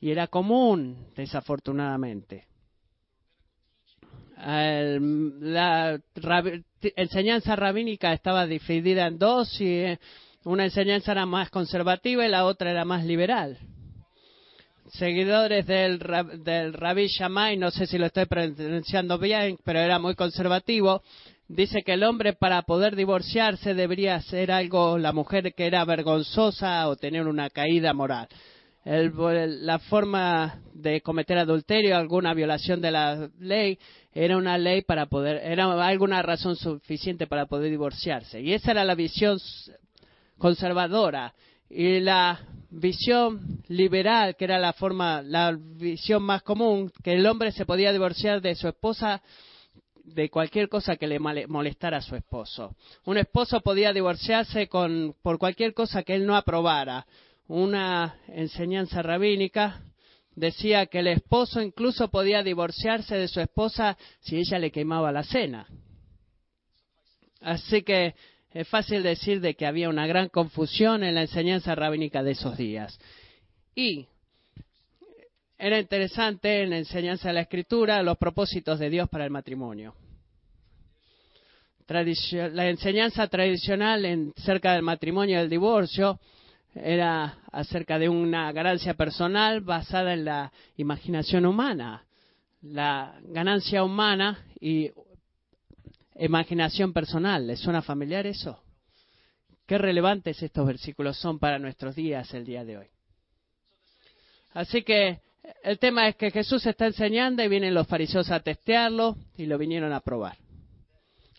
y 0.00 0.10
era 0.10 0.26
común, 0.28 1.08
desafortunadamente. 1.14 2.46
Enseñanza 6.96 7.56
rabínica 7.56 8.12
estaba 8.12 8.46
dividida 8.46 9.06
en 9.06 9.18
dos 9.18 9.60
y 9.60 9.66
eh, 9.66 9.98
una 10.44 10.64
enseñanza 10.64 11.12
era 11.12 11.26
más 11.26 11.50
conservativa 11.50 12.26
y 12.26 12.30
la 12.30 12.44
otra 12.44 12.70
era 12.70 12.84
más 12.84 13.04
liberal. 13.04 13.58
Seguidores 14.90 15.66
del, 15.66 15.98
del 16.44 16.74
rabí 16.74 17.06
Shammai, 17.06 17.56
no 17.56 17.70
sé 17.70 17.86
si 17.86 17.96
lo 17.96 18.06
estoy 18.06 18.26
pronunciando 18.26 19.18
bien, 19.18 19.56
pero 19.64 19.78
era 19.78 19.98
muy 19.98 20.14
conservativo, 20.14 21.02
dice 21.48 21.82
que 21.82 21.94
el 21.94 22.04
hombre 22.04 22.34
para 22.34 22.62
poder 22.62 22.96
divorciarse 22.96 23.74
debería 23.74 24.20
ser 24.20 24.52
algo, 24.52 24.98
la 24.98 25.12
mujer 25.12 25.54
que 25.54 25.66
era 25.66 25.84
vergonzosa 25.84 26.88
o 26.88 26.96
tener 26.96 27.26
una 27.26 27.48
caída 27.48 27.94
moral. 27.94 28.28
La 28.84 29.78
forma 29.78 30.60
de 30.74 31.00
cometer 31.00 31.38
adulterio, 31.38 31.96
alguna 31.96 32.34
violación 32.34 32.80
de 32.80 32.90
la 32.90 33.30
ley, 33.38 33.78
era 34.12 34.36
una 34.36 34.58
ley 34.58 34.82
para 34.82 35.06
poder, 35.06 35.40
era 35.44 35.72
alguna 35.86 36.20
razón 36.22 36.56
suficiente 36.56 37.26
para 37.26 37.46
poder 37.46 37.70
divorciarse. 37.70 38.40
Y 38.40 38.52
esa 38.52 38.72
era 38.72 38.84
la 38.84 38.94
visión 38.94 39.38
conservadora. 40.38 41.32
Y 41.70 42.00
la 42.00 42.38
visión 42.70 43.62
liberal, 43.68 44.36
que 44.36 44.44
era 44.44 44.58
la 44.58 44.72
forma, 44.72 45.22
la 45.22 45.56
visión 45.56 46.22
más 46.22 46.42
común, 46.42 46.92
que 47.02 47.14
el 47.14 47.24
hombre 47.26 47.52
se 47.52 47.64
podía 47.64 47.92
divorciar 47.92 48.42
de 48.42 48.54
su 48.54 48.68
esposa 48.68 49.22
de 50.04 50.28
cualquier 50.28 50.68
cosa 50.68 50.96
que 50.96 51.06
le 51.06 51.18
molestara 51.18 51.98
a 51.98 52.02
su 52.02 52.16
esposo. 52.16 52.74
Un 53.04 53.18
esposo 53.18 53.60
podía 53.60 53.92
divorciarse 53.92 54.68
con, 54.68 55.14
por 55.22 55.38
cualquier 55.38 55.74
cosa 55.74 56.02
que 56.02 56.14
él 56.14 56.26
no 56.26 56.36
aprobara. 56.36 57.06
Una 57.48 58.16
enseñanza 58.28 59.02
rabínica 59.02 59.82
decía 60.34 60.86
que 60.86 61.00
el 61.00 61.08
esposo 61.08 61.60
incluso 61.60 62.08
podía 62.08 62.42
divorciarse 62.42 63.16
de 63.16 63.28
su 63.28 63.40
esposa 63.40 63.96
si 64.20 64.36
ella 64.36 64.58
le 64.58 64.70
quemaba 64.70 65.12
la 65.12 65.24
cena. 65.24 65.66
Así 67.40 67.82
que 67.82 68.14
es 68.52 68.68
fácil 68.68 69.02
decir 69.02 69.40
de 69.40 69.54
que 69.54 69.66
había 69.66 69.88
una 69.88 70.06
gran 70.06 70.28
confusión 70.28 71.02
en 71.02 71.14
la 71.14 71.22
enseñanza 71.22 71.74
rabínica 71.74 72.22
de 72.22 72.32
esos 72.32 72.56
días. 72.56 72.98
Y 73.74 74.06
era 75.58 75.78
interesante 75.78 76.62
en 76.62 76.70
la 76.70 76.78
enseñanza 76.78 77.28
de 77.28 77.34
la 77.34 77.40
escritura 77.42 78.02
los 78.02 78.18
propósitos 78.18 78.78
de 78.78 78.90
Dios 78.90 79.08
para 79.08 79.24
el 79.24 79.30
matrimonio. 79.30 79.94
la 81.88 82.68
enseñanza 82.68 83.26
tradicional 83.28 84.04
en, 84.04 84.32
cerca 84.36 84.72
del 84.72 84.82
matrimonio 84.82 85.36
y 85.36 85.42
el 85.42 85.50
divorcio 85.50 86.18
era 86.74 87.38
acerca 87.52 87.98
de 87.98 88.08
una 88.08 88.50
ganancia 88.52 88.94
personal 88.94 89.60
basada 89.60 90.14
en 90.14 90.24
la 90.24 90.52
imaginación 90.76 91.46
humana. 91.46 92.04
La 92.62 93.18
ganancia 93.24 93.84
humana 93.84 94.46
y 94.60 94.90
imaginación 96.16 96.92
personal. 96.92 97.46
¿Les 97.46 97.60
suena 97.60 97.82
familiar 97.82 98.26
eso? 98.26 98.62
Qué 99.66 99.78
relevantes 99.78 100.42
estos 100.42 100.66
versículos 100.66 101.18
son 101.18 101.38
para 101.38 101.58
nuestros 101.58 101.94
días 101.94 102.32
el 102.34 102.44
día 102.44 102.64
de 102.64 102.78
hoy. 102.78 102.86
Así 104.54 104.82
que 104.82 105.20
el 105.62 105.78
tema 105.78 106.08
es 106.08 106.16
que 106.16 106.30
Jesús 106.30 106.66
está 106.66 106.86
enseñando 106.86 107.42
y 107.42 107.48
vienen 107.48 107.74
los 107.74 107.86
fariseos 107.86 108.30
a 108.30 108.40
testearlo 108.40 109.16
y 109.36 109.46
lo 109.46 109.58
vinieron 109.58 109.92
a 109.92 110.00
probar. 110.00 110.36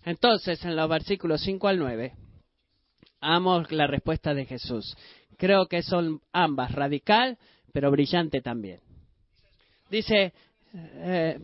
Entonces, 0.06 0.64
en 0.66 0.76
los 0.76 0.90
versículos 0.90 1.42
5 1.42 1.68
al 1.68 1.80
9, 1.80 2.14
amo 3.22 3.64
la 3.70 3.88
respuesta 3.88 4.34
de 4.34 4.46
Jesús. 4.46 4.98
Creo 5.38 5.68
que 5.68 5.82
son 5.84 6.22
ambas, 6.32 6.72
radical, 6.72 7.38
pero 7.72 7.92
brillante 7.92 8.42
también. 8.42 8.80
Dice, 9.90 10.34
eh, 10.74 11.40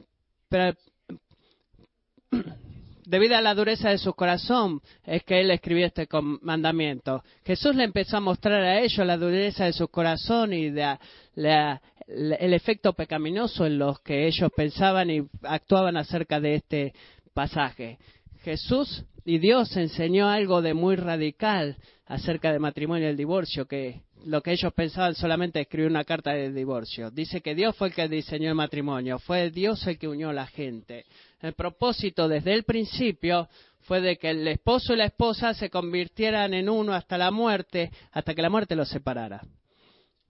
debido 3.05 3.35
a 3.35 3.41
la 3.41 3.55
dureza 3.55 3.89
de 3.89 3.97
su 3.97 4.13
corazón 4.13 4.81
es 5.03 5.23
que 5.23 5.41
él 5.41 5.51
escribió 5.51 5.87
este 5.87 6.07
mandamiento. 6.41 7.23
Jesús 7.43 7.75
le 7.75 7.83
empezó 7.83 8.17
a 8.17 8.21
mostrar 8.21 8.61
a 8.61 8.79
ellos 8.79 9.05
la 9.05 9.17
dureza 9.17 9.65
de 9.65 9.73
su 9.73 9.87
corazón 9.87 10.53
y 10.53 10.67
el 10.67 12.53
efecto 12.53 12.93
pecaminoso 12.93 13.65
en 13.65 13.79
los 13.79 13.99
que 14.01 14.27
ellos 14.27 14.51
pensaban 14.55 15.09
y 15.09 15.27
actuaban 15.43 15.97
acerca 15.97 16.39
de 16.39 16.55
este 16.55 16.93
pasaje. 17.33 17.97
Jesús 18.43 19.03
y 19.29 19.37
Dios 19.37 19.77
enseñó 19.77 20.27
algo 20.27 20.63
de 20.63 20.73
muy 20.73 20.95
radical 20.95 21.77
acerca 22.07 22.51
del 22.51 22.59
matrimonio 22.59 23.05
y 23.05 23.11
el 23.11 23.15
divorcio, 23.15 23.67
que 23.67 24.01
lo 24.25 24.41
que 24.41 24.53
ellos 24.53 24.73
pensaban 24.73 25.13
solamente 25.13 25.61
escribir 25.61 25.91
una 25.91 26.03
carta 26.03 26.33
de 26.33 26.51
divorcio. 26.51 27.11
Dice 27.11 27.39
que 27.39 27.53
Dios 27.53 27.75
fue 27.75 27.89
el 27.89 27.93
que 27.93 28.07
diseñó 28.07 28.49
el 28.49 28.55
matrimonio, 28.55 29.19
fue 29.19 29.51
Dios 29.51 29.85
el 29.85 29.99
que 29.99 30.07
unió 30.07 30.29
a 30.29 30.33
la 30.33 30.47
gente. 30.47 31.05
El 31.41 31.53
propósito 31.53 32.27
desde 32.27 32.55
el 32.55 32.63
principio 32.63 33.47
fue 33.81 34.01
de 34.01 34.17
que 34.17 34.31
el 34.31 34.47
esposo 34.47 34.95
y 34.95 34.97
la 34.97 35.05
esposa 35.05 35.53
se 35.53 35.69
convirtieran 35.69 36.55
en 36.55 36.67
uno 36.67 36.95
hasta 36.95 37.15
la 37.15 37.29
muerte, 37.29 37.91
hasta 38.11 38.33
que 38.33 38.41
la 38.41 38.49
muerte 38.49 38.75
los 38.75 38.89
separara. 38.89 39.43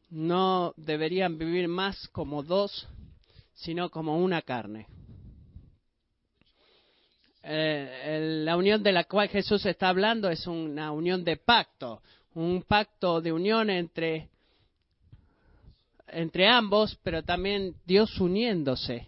No 0.10 0.74
deberían 0.76 1.38
vivir 1.38 1.70
más 1.70 2.10
como 2.10 2.44
dos, 2.44 2.86
sino 3.54 3.90
como 3.90 4.18
una 4.18 4.42
carne. 4.42 4.88
Eh, 7.44 8.42
la 8.44 8.58
unión 8.58 8.84
de 8.84 8.92
la 8.92 9.06
cual 9.06 9.30
Jesús 9.30 9.66
está 9.66 9.90
hablando 9.90 10.30
es 10.30 10.46
una 10.46 10.92
unión 10.92 11.24
de 11.24 11.38
pacto, 11.38 12.02
un 12.34 12.64
pacto 12.64 13.22
de 13.22 13.32
unión 13.32 13.70
entre, 13.70 14.30
entre 16.08 16.48
ambos, 16.48 16.98
pero 17.04 17.24
también 17.24 17.76
Dios 17.86 18.20
uniéndose. 18.20 19.08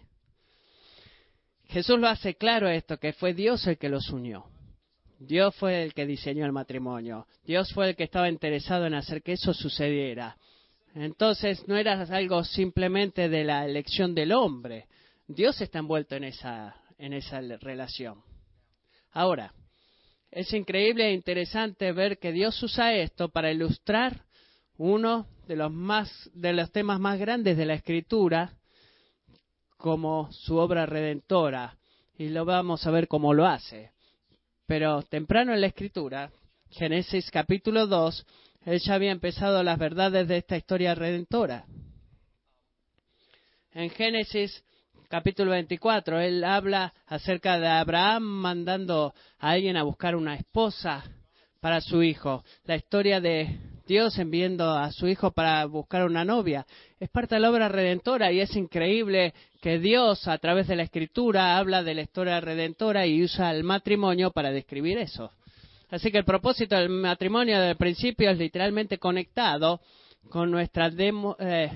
Jesús 1.66 1.98
lo 1.98 2.08
hace 2.08 2.34
claro 2.34 2.68
esto, 2.68 2.98
que 2.98 3.12
fue 3.12 3.34
Dios 3.34 3.66
el 3.66 3.78
que 3.78 3.88
los 3.88 4.10
unió. 4.10 4.46
Dios 5.18 5.54
fue 5.56 5.84
el 5.84 5.94
que 5.94 6.04
diseñó 6.04 6.44
el 6.44 6.52
matrimonio. 6.52 7.26
Dios 7.44 7.72
fue 7.72 7.90
el 7.90 7.96
que 7.96 8.04
estaba 8.04 8.28
interesado 8.28 8.86
en 8.86 8.94
hacer 8.94 9.22
que 9.22 9.32
eso 9.32 9.54
sucediera. 9.54 10.36
Entonces 10.94 11.66
no 11.68 11.76
era 11.76 12.02
algo 12.02 12.44
simplemente 12.44 13.28
de 13.28 13.44
la 13.44 13.64
elección 13.64 14.14
del 14.14 14.32
hombre. 14.32 14.86
Dios 15.26 15.60
está 15.60 15.78
envuelto 15.78 16.16
en 16.16 16.24
esa, 16.24 16.76
en 16.98 17.12
esa 17.12 17.40
relación. 17.40 18.22
Ahora, 19.12 19.52
es 20.30 20.52
increíble 20.54 21.08
e 21.08 21.12
interesante 21.12 21.92
ver 21.92 22.18
que 22.18 22.32
Dios 22.32 22.62
usa 22.62 22.94
esto 22.94 23.28
para 23.28 23.52
ilustrar 23.52 24.24
uno 24.78 25.26
de 25.46 25.56
los, 25.56 25.70
más, 25.70 26.30
de 26.32 26.54
los 26.54 26.72
temas 26.72 26.98
más 26.98 27.18
grandes 27.18 27.56
de 27.56 27.66
la 27.66 27.74
Escritura 27.74 28.56
como 29.76 30.32
su 30.32 30.56
obra 30.56 30.86
redentora. 30.86 31.76
Y 32.16 32.28
lo 32.28 32.44
vamos 32.44 32.86
a 32.86 32.90
ver 32.90 33.08
cómo 33.08 33.34
lo 33.34 33.46
hace. 33.46 33.90
Pero 34.66 35.02
temprano 35.02 35.52
en 35.52 35.60
la 35.60 35.66
Escritura, 35.66 36.30
Génesis 36.70 37.30
capítulo 37.30 37.86
2, 37.86 38.26
él 38.64 38.80
ya 38.80 38.94
había 38.94 39.10
empezado 39.10 39.62
las 39.62 39.78
verdades 39.78 40.28
de 40.28 40.38
esta 40.38 40.56
historia 40.56 40.94
redentora. 40.94 41.66
En 43.74 43.90
Génesis 43.90 44.64
capítulo 45.12 45.50
24, 45.50 46.20
él 46.20 46.42
habla 46.42 46.94
acerca 47.06 47.60
de 47.60 47.68
Abraham 47.68 48.22
mandando 48.22 49.12
a 49.38 49.50
alguien 49.50 49.76
a 49.76 49.82
buscar 49.82 50.16
una 50.16 50.36
esposa 50.36 51.04
para 51.60 51.82
su 51.82 52.02
hijo. 52.02 52.42
La 52.64 52.76
historia 52.76 53.20
de 53.20 53.58
Dios 53.86 54.18
enviando 54.18 54.70
a 54.70 54.90
su 54.90 55.06
hijo 55.06 55.30
para 55.30 55.66
buscar 55.66 56.06
una 56.06 56.24
novia 56.24 56.64
es 56.98 57.10
parte 57.10 57.34
de 57.34 57.42
la 57.42 57.50
obra 57.50 57.68
redentora 57.68 58.32
y 58.32 58.40
es 58.40 58.56
increíble 58.56 59.34
que 59.60 59.78
Dios 59.78 60.26
a 60.28 60.38
través 60.38 60.66
de 60.66 60.76
la 60.76 60.84
escritura 60.84 61.58
habla 61.58 61.82
de 61.82 61.92
la 61.92 62.00
historia 62.00 62.40
redentora 62.40 63.06
y 63.06 63.22
usa 63.22 63.50
el 63.50 63.64
matrimonio 63.64 64.30
para 64.30 64.50
describir 64.50 64.96
eso. 64.96 65.30
Así 65.90 66.10
que 66.10 66.16
el 66.16 66.24
propósito 66.24 66.74
del 66.74 66.88
matrimonio 66.88 67.60
del 67.60 67.76
principio 67.76 68.30
es 68.30 68.38
literalmente 68.38 68.96
conectado 68.96 69.82
con 70.30 70.50
nuestra 70.50 70.88
demo, 70.88 71.36
eh, 71.38 71.70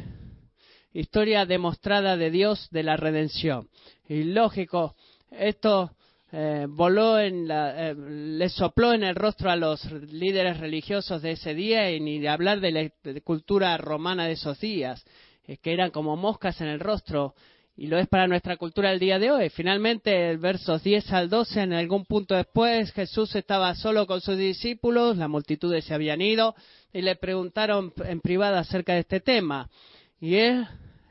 historia 1.01 1.47
demostrada 1.47 2.17
de 2.17 2.31
Dios 2.31 2.69
de 2.71 2.83
la 2.83 2.97
redención. 2.97 3.69
Y 4.09 4.25
lógico, 4.25 4.95
esto 5.31 5.91
eh, 6.33 6.67
voló 6.69 7.19
en 7.19 7.47
la, 7.47 7.91
eh, 7.91 7.95
le 7.95 8.49
sopló 8.49 8.93
en 8.93 9.05
el 9.05 9.15
rostro 9.15 9.51
a 9.51 9.57
los 9.57 9.85
líderes 9.93 10.59
religiosos 10.59 11.23
de 11.23 11.33
ese 11.33 11.55
día 11.55 11.91
y 11.91 12.01
ni 12.01 12.27
hablar 12.27 12.61
de 12.61 12.73
la 12.73 13.21
cultura 13.23 13.77
romana 13.77 14.27
de 14.27 14.33
esos 14.33 14.59
días, 14.59 15.05
que 15.63 15.73
eran 15.73 15.91
como 15.91 16.17
moscas 16.17 16.61
en 16.61 16.69
el 16.69 16.81
rostro 16.81 17.35
y 17.77 17.89
lo 17.89 17.99
es 17.99 18.09
para 18.09 18.27
nuestra 18.27 18.57
cultura 18.57 18.91
el 18.91 18.99
día 18.99 19.19
de 19.19 19.31
hoy. 19.31 19.51
Finalmente, 19.51 20.37
versos 20.39 20.83
10 20.83 21.13
al 21.13 21.29
12, 21.29 21.61
en 21.61 21.73
algún 21.75 22.07
punto 22.07 22.35
después, 22.35 22.91
Jesús 22.93 23.35
estaba 23.37 23.75
solo 23.75 24.07
con 24.07 24.23
sus 24.23 24.39
discípulos, 24.39 25.19
las 25.19 25.29
multitudes 25.29 25.85
se 25.85 25.93
habían 25.93 26.23
ido 26.23 26.55
y 26.91 27.03
le 27.03 27.17
preguntaron 27.17 27.93
en 28.07 28.21
privado 28.21 28.57
acerca 28.57 28.95
de 28.95 29.01
este 29.01 29.21
tema. 29.21 29.69
Y 30.19 30.37
él 30.37 30.67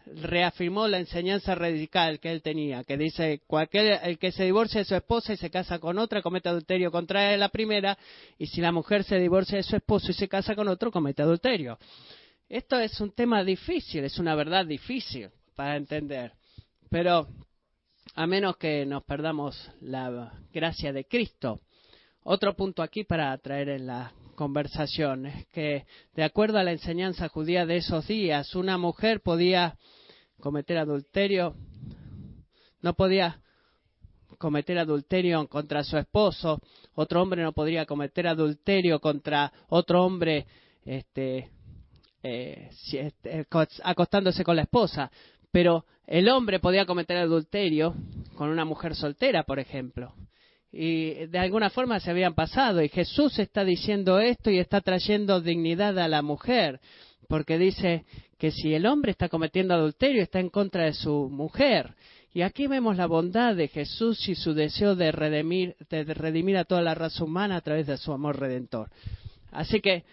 reafirmó 0.05 0.87
la 0.87 0.99
enseñanza 0.99 1.55
radical 1.55 2.19
que 2.19 2.31
él 2.31 2.41
tenía, 2.41 2.83
que 2.83 2.97
dice, 2.97 3.41
cualquier, 3.47 3.99
el 4.03 4.17
que 4.17 4.31
se 4.31 4.43
divorcia 4.43 4.79
de 4.79 4.85
su 4.85 4.95
esposa 4.95 5.33
y 5.33 5.37
se 5.37 5.49
casa 5.49 5.79
con 5.79 5.97
otra 5.97 6.21
comete 6.21 6.49
adulterio 6.49 6.91
contra 6.91 7.35
la 7.37 7.49
primera, 7.49 7.97
y 8.37 8.47
si 8.47 8.61
la 8.61 8.71
mujer 8.71 9.03
se 9.03 9.19
divorcia 9.19 9.57
de 9.57 9.63
su 9.63 9.75
esposo 9.75 10.11
y 10.11 10.13
se 10.13 10.27
casa 10.27 10.55
con 10.55 10.67
otro, 10.67 10.91
comete 10.91 11.21
adulterio. 11.21 11.77
Esto 12.47 12.79
es 12.79 12.99
un 13.01 13.11
tema 13.11 13.43
difícil, 13.43 14.03
es 14.03 14.19
una 14.19 14.35
verdad 14.35 14.65
difícil 14.65 15.29
para 15.55 15.77
entender, 15.77 16.33
pero 16.89 17.27
a 18.13 18.27
menos 18.27 18.57
que 18.57 18.85
nos 18.85 19.03
perdamos 19.03 19.71
la 19.81 20.31
gracia 20.53 20.93
de 20.93 21.05
Cristo. 21.05 21.61
Otro 22.23 22.55
punto 22.55 22.81
aquí 22.81 23.03
para 23.03 23.37
traer 23.37 23.69
en 23.69 23.87
la 23.87 24.11
conversación 24.35 25.25
es 25.25 25.47
que, 25.47 25.85
de 26.13 26.23
acuerdo 26.23 26.59
a 26.59 26.63
la 26.63 26.71
enseñanza 26.71 27.29
judía 27.29 27.65
de 27.65 27.77
esos 27.77 28.07
días, 28.07 28.55
una 28.55 28.77
mujer 28.77 29.21
podía 29.21 29.77
cometer 30.39 30.77
adulterio, 30.77 31.55
no 32.81 32.93
podía 32.93 33.41
cometer 34.37 34.77
adulterio 34.77 35.47
contra 35.47 35.83
su 35.83 35.97
esposo, 35.97 36.61
otro 36.93 37.21
hombre 37.21 37.41
no 37.41 37.53
podría 37.53 37.85
cometer 37.85 38.27
adulterio 38.27 38.99
contra 38.99 39.51
otro 39.69 40.03
hombre 40.05 40.45
este, 40.83 41.49
eh, 42.21 42.69
este, 42.91 43.47
acostándose 43.83 44.43
con 44.43 44.55
la 44.55 44.63
esposa, 44.63 45.11
pero 45.51 45.85
el 46.05 46.29
hombre 46.29 46.59
podía 46.59 46.85
cometer 46.85 47.17
adulterio 47.17 47.95
con 48.35 48.49
una 48.49 48.65
mujer 48.65 48.95
soltera, 48.95 49.43
por 49.43 49.59
ejemplo. 49.59 50.13
Y 50.77 51.27
de 51.27 51.39
alguna 51.39 51.69
forma 51.69 52.01
se 52.01 52.11
habían 52.11 52.33
pasado. 52.33 52.81
Y 52.81 52.89
Jesús 52.89 53.39
está 53.39 53.63
diciendo 53.63 54.19
esto 54.19 54.51
y 54.51 54.59
está 54.59 54.81
trayendo 54.81 55.39
dignidad 55.39 55.97
a 55.97 56.09
la 56.09 56.21
mujer 56.21 56.81
porque 57.27 57.57
dice 57.57 58.05
que 58.37 58.51
si 58.51 58.73
el 58.73 58.85
hombre 58.85 59.11
está 59.11 59.29
cometiendo 59.29 59.73
adulterio 59.73 60.21
está 60.21 60.39
en 60.39 60.49
contra 60.49 60.83
de 60.83 60.93
su 60.93 61.29
mujer. 61.29 61.95
Y 62.33 62.41
aquí 62.41 62.67
vemos 62.67 62.97
la 62.97 63.05
bondad 63.05 63.55
de 63.55 63.69
Jesús 63.69 64.27
y 64.27 64.35
su 64.35 64.53
deseo 64.53 64.95
de 64.95 65.11
redimir, 65.11 65.75
de 65.89 66.03
redimir 66.03 66.57
a 66.57 66.65
toda 66.65 66.81
la 66.81 66.93
raza 66.93 67.23
humana 67.23 67.55
a 67.55 67.61
través 67.61 67.87
de 67.87 67.97
su 67.97 68.11
amor 68.11 68.39
redentor. 68.39 68.89
Así 69.51 69.79
que 69.79 70.03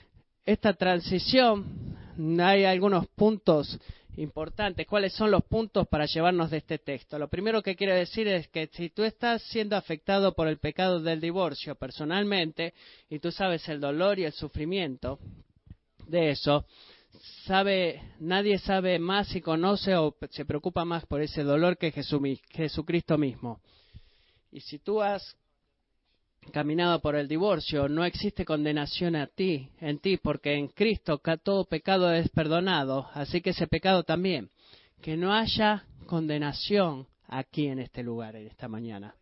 esta 0.45 0.75
transición, 0.75 1.97
hay 2.41 2.65
algunos 2.65 3.09
puntos 3.09 3.79
importantes. 4.17 4.87
¿Cuáles 4.87 5.13
son 5.15 5.31
los 5.31 5.45
puntos 5.45 5.89
para 5.89 6.07
llevarnos 6.07 6.51
de 6.51 6.59
este 6.59 6.79
texto? 6.79 7.19
Lo 7.19 7.29
primero 7.29 7.63
que 7.63 7.77
quiero 7.77 7.95
decir 7.95 8.29
es 8.29 8.49
que 8.49 8.69
si 8.73 8.91
tú 8.91 9.05
estás 9.05 9.43
siendo 9.43 9.77
afectado 9.77 10.35
por 10.35 10.49
el 10.49 10.59
pecado 10.59 11.01
del 11.01 11.21
divorcio 11.21 11.75
personalmente 11.75 12.75
y 13.09 13.19
tú 13.19 13.33
sabes 13.33 13.69
el 13.69 13.81
dolor 13.81 14.19
y 14.19 14.25
el 14.25 14.33
sufrimiento 14.33 15.19
de 16.07 16.31
eso, 16.31 16.67
sabe, 17.47 18.03
nadie 18.21 18.59
sabe 18.59 18.99
más 18.99 19.35
y 19.35 19.41
conoce 19.41 19.97
o 19.97 20.17
se 20.31 20.45
preocupa 20.45 20.85
más 20.85 21.07
por 21.07 21.23
ese 21.23 21.43
dolor 21.43 21.79
que 21.79 21.93
Jesucristo 21.93 23.19
mismo. 23.19 23.61
Y 24.51 24.61
si 24.61 24.79
tú 24.79 25.01
has 25.01 25.37
caminado 26.51 27.01
por 27.01 27.15
el 27.15 27.29
divorcio, 27.29 27.89
no 27.89 28.05
existe 28.05 28.45
condenación 28.45 29.15
a 29.17 29.27
ti, 29.27 29.69
en 29.81 29.99
ti, 30.01 30.17
porque 30.17 30.55
en 30.55 30.69
Cristo 30.69 31.21
todo 31.43 31.65
pecado 31.67 32.13
es 32.13 32.29
perdonado, 32.31 33.09
así 33.15 33.41
que 33.41 33.51
ese 33.51 33.67
pecado 33.67 34.03
también. 34.03 34.51
Que 35.01 35.17
no 35.17 35.33
haya 35.33 35.85
condenación 36.07 37.07
aquí 37.29 37.67
en 37.69 37.79
este 37.79 38.03
lugar, 38.03 38.37
en 38.37 38.47
esta 38.47 38.69
mañana. 38.69 39.15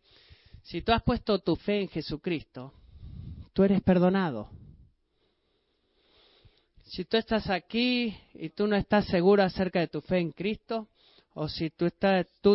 Si 0.63 0.81
tú 0.81 0.91
has 0.91 1.03
puesto 1.03 1.39
tu 1.39 1.55
fe 1.55 1.81
en 1.81 1.89
Jesucristo, 1.89 2.73
tú 3.53 3.63
eres 3.63 3.81
perdonado. 3.81 4.49
Si 6.85 7.05
tú 7.05 7.17
estás 7.17 7.49
aquí 7.49 8.15
y 8.33 8.49
tú 8.49 8.67
no 8.67 8.75
estás 8.75 9.05
seguro 9.05 9.43
acerca 9.43 9.79
de 9.79 9.87
tu 9.87 10.01
fe 10.01 10.19
en 10.19 10.31
Cristo, 10.31 10.89
o 11.33 11.47
si 11.47 11.69
tú, 11.69 11.89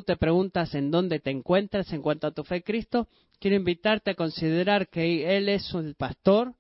te 0.03 0.17
preguntas 0.17 0.75
en 0.75 0.91
dónde 0.91 1.21
te 1.21 1.31
encuentras 1.31 1.93
en 1.93 2.03
cuanto 2.03 2.27
a 2.27 2.33
tu 2.33 2.45
fe 2.45 2.57
en 2.57 2.63
Cristo, 2.63 3.09
quiero 3.39 3.57
invitarte 3.57 4.11
a 4.11 4.15
considerar 4.15 4.89
que 4.89 5.37
Él 5.37 5.49
es 5.49 5.73
el 5.75 5.95
pastor 5.95 6.55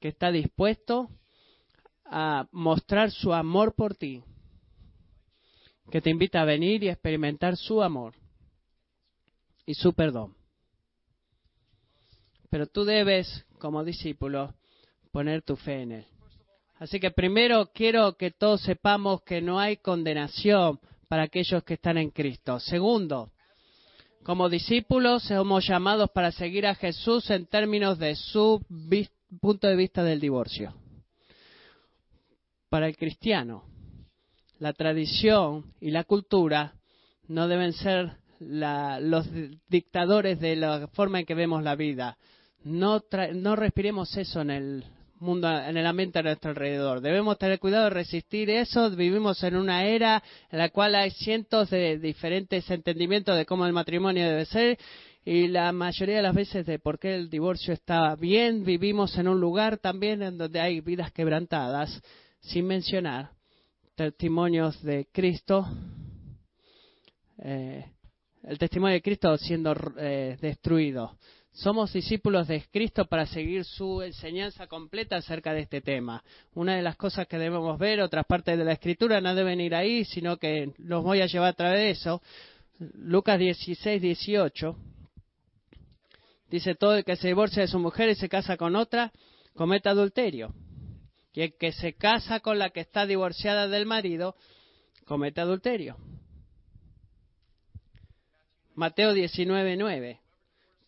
que 0.00 0.08
está 0.08 0.30
dispuesto 0.30 1.08
a 2.04 2.46
mostrar 2.52 3.10
su 3.10 3.32
amor 3.32 3.74
por 3.74 3.94
ti, 3.94 4.22
que 5.90 6.00
te 6.00 6.10
invita 6.10 6.42
a 6.42 6.44
venir 6.44 6.84
y 6.84 6.88
experimentar 6.88 7.56
su 7.56 7.82
amor 7.82 8.14
y 9.66 9.74
su 9.74 9.94
perdón. 9.94 10.34
Pero 12.50 12.66
tú 12.66 12.84
debes, 12.84 13.46
como 13.58 13.84
discípulo, 13.84 14.54
poner 15.12 15.42
tu 15.42 15.56
fe 15.56 15.82
en 15.82 15.92
Él. 15.92 16.06
Así 16.78 17.00
que 17.00 17.10
primero 17.10 17.70
quiero 17.72 18.16
que 18.16 18.30
todos 18.30 18.62
sepamos 18.62 19.22
que 19.22 19.40
no 19.40 19.58
hay 19.58 19.78
condenación 19.78 20.78
para 21.08 21.24
aquellos 21.24 21.64
que 21.64 21.74
están 21.74 21.98
en 21.98 22.10
Cristo. 22.10 22.60
Segundo, 22.60 23.30
como 24.22 24.48
discípulos 24.48 25.24
somos 25.24 25.66
llamados 25.66 26.10
para 26.10 26.30
seguir 26.32 26.66
a 26.66 26.74
Jesús 26.74 27.30
en 27.30 27.46
términos 27.46 27.98
de 27.98 28.14
su 28.14 28.62
punto 29.40 29.66
de 29.66 29.76
vista 29.76 30.02
del 30.02 30.20
divorcio. 30.20 30.74
para 32.68 32.86
el 32.86 32.96
cristiano. 32.98 33.64
La 34.58 34.74
tradición 34.74 35.72
y 35.80 35.90
la 35.90 36.04
cultura 36.04 36.74
no 37.28 37.48
deben 37.48 37.72
ser 37.72 38.18
los 38.40 39.26
dictadores 39.68 40.38
de 40.38 40.56
la 40.56 40.88
forma 40.88 41.20
en 41.20 41.26
que 41.26 41.34
vemos 41.34 41.62
la 41.62 41.76
vida. 41.76 42.18
No, 42.64 43.02
no 43.34 43.56
respiremos 43.56 44.14
eso 44.16 44.42
en 44.42 44.50
el 44.50 44.84
mundo, 45.20 45.48
en 45.48 45.76
el 45.76 45.86
ambiente 45.86 46.18
a 46.18 46.22
nuestro 46.22 46.50
alrededor. 46.50 47.00
Debemos 47.00 47.38
tener 47.38 47.58
cuidado 47.58 47.84
de 47.84 47.90
resistir 47.90 48.50
eso. 48.50 48.90
Vivimos 48.90 49.42
en 49.42 49.56
una 49.56 49.84
era 49.84 50.22
en 50.50 50.58
la 50.58 50.68
cual 50.70 50.94
hay 50.94 51.10
cientos 51.10 51.70
de 51.70 51.98
diferentes 51.98 52.70
entendimientos 52.70 53.36
de 53.36 53.46
cómo 53.46 53.66
el 53.66 53.72
matrimonio 53.72 54.26
debe 54.26 54.44
ser 54.44 54.78
y 55.24 55.48
la 55.48 55.72
mayoría 55.72 56.16
de 56.16 56.22
las 56.22 56.34
veces 56.34 56.64
de 56.64 56.78
por 56.78 56.98
qué 56.98 57.14
el 57.14 57.28
divorcio 57.28 57.74
está 57.74 58.14
bien. 58.16 58.64
Vivimos 58.64 59.16
en 59.18 59.28
un 59.28 59.40
lugar 59.40 59.78
también 59.78 60.22
en 60.22 60.38
donde 60.38 60.60
hay 60.60 60.80
vidas 60.80 61.12
quebrantadas, 61.12 62.02
sin 62.40 62.66
mencionar 62.66 63.30
testimonios 63.94 64.82
de 64.82 65.06
Cristo. 65.12 65.66
Eh, 67.42 67.84
el 68.44 68.58
testimonio 68.58 68.94
de 68.94 69.02
Cristo 69.02 69.36
siendo 69.36 69.74
eh, 69.98 70.38
destruido. 70.40 71.18
Somos 71.58 71.92
discípulos 71.92 72.46
de 72.46 72.62
Cristo 72.70 73.06
para 73.06 73.26
seguir 73.26 73.64
su 73.64 74.00
enseñanza 74.00 74.68
completa 74.68 75.16
acerca 75.16 75.52
de 75.52 75.62
este 75.62 75.80
tema. 75.80 76.22
Una 76.54 76.76
de 76.76 76.82
las 76.82 76.94
cosas 76.94 77.26
que 77.26 77.36
debemos 77.36 77.76
ver, 77.80 78.00
otras 78.00 78.26
partes 78.26 78.56
de 78.56 78.64
la 78.64 78.74
Escritura 78.74 79.20
no 79.20 79.34
deben 79.34 79.60
ir 79.60 79.74
ahí, 79.74 80.04
sino 80.04 80.36
que 80.36 80.72
los 80.78 81.02
voy 81.02 81.20
a 81.20 81.26
llevar 81.26 81.48
a 81.48 81.52
través 81.54 81.80
de 81.80 81.90
eso. 81.90 82.22
Lucas 82.78 83.40
16, 83.40 84.00
18. 84.00 84.76
Dice, 86.48 86.76
todo 86.76 86.94
el 86.94 87.04
que 87.04 87.16
se 87.16 87.26
divorcia 87.26 87.62
de 87.62 87.68
su 87.68 87.80
mujer 87.80 88.08
y 88.08 88.14
se 88.14 88.28
casa 88.28 88.56
con 88.56 88.76
otra, 88.76 89.10
comete 89.56 89.88
adulterio. 89.88 90.54
Y 91.34 91.40
el 91.40 91.56
que 91.58 91.72
se 91.72 91.94
casa 91.94 92.38
con 92.38 92.60
la 92.60 92.70
que 92.70 92.82
está 92.82 93.04
divorciada 93.04 93.66
del 93.66 93.84
marido, 93.84 94.36
comete 95.06 95.40
adulterio. 95.40 95.96
Mateo 98.76 99.12
19, 99.12 99.76
9. 99.76 100.20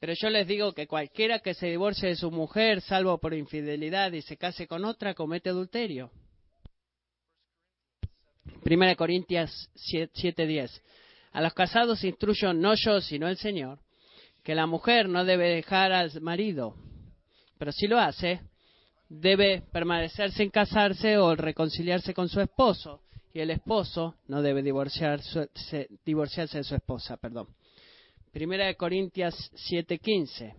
Pero 0.00 0.14
yo 0.14 0.30
les 0.30 0.48
digo 0.48 0.72
que 0.72 0.86
cualquiera 0.86 1.40
que 1.40 1.52
se 1.52 1.66
divorcie 1.66 2.08
de 2.08 2.16
su 2.16 2.30
mujer, 2.30 2.80
salvo 2.80 3.18
por 3.18 3.34
infidelidad, 3.34 4.10
y 4.12 4.22
se 4.22 4.38
case 4.38 4.66
con 4.66 4.86
otra, 4.86 5.12
comete 5.12 5.50
adulterio. 5.50 6.10
Primera 8.64 8.96
Corintias 8.96 9.70
7:10. 9.74 10.70
A 11.32 11.42
los 11.42 11.52
casados 11.52 12.02
instruyo 12.02 12.54
no 12.54 12.74
yo, 12.74 13.02
sino 13.02 13.28
el 13.28 13.36
Señor, 13.36 13.78
que 14.42 14.54
la 14.54 14.66
mujer 14.66 15.06
no 15.06 15.24
debe 15.26 15.50
dejar 15.50 15.92
al 15.92 16.18
marido, 16.22 16.74
pero 17.58 17.70
si 17.70 17.86
lo 17.86 17.98
hace, 17.98 18.40
debe 19.10 19.62
permanecer 19.70 20.32
sin 20.32 20.48
casarse 20.48 21.18
o 21.18 21.36
reconciliarse 21.36 22.14
con 22.14 22.28
su 22.30 22.40
esposo, 22.40 23.02
y 23.34 23.40
el 23.40 23.50
esposo 23.50 24.16
no 24.28 24.40
debe 24.40 24.62
divorciarse, 24.62 25.50
divorciarse 26.06 26.58
de 26.58 26.64
su 26.64 26.74
esposa, 26.74 27.18
perdón. 27.18 27.48
Primera 28.32 28.66
de 28.66 28.76
Corintias 28.76 29.34
7:15. 29.68 30.54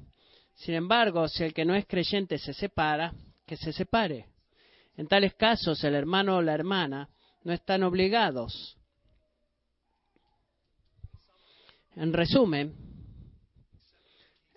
Sin 0.55 0.75
embargo, 0.75 1.27
si 1.27 1.43
el 1.43 1.53
que 1.53 1.63
no 1.63 1.73
es 1.73 1.85
creyente 1.85 2.37
se 2.37 2.53
separa, 2.53 3.13
que 3.45 3.55
se 3.55 3.71
separe. 3.71 4.27
En 4.97 5.07
tales 5.07 5.33
casos, 5.35 5.83
el 5.83 5.95
hermano 5.95 6.37
o 6.37 6.41
la 6.41 6.53
hermana 6.53 7.09
no 7.43 7.53
están 7.53 7.83
obligados. 7.83 8.77
En 11.95 12.11
resumen, 12.13 12.75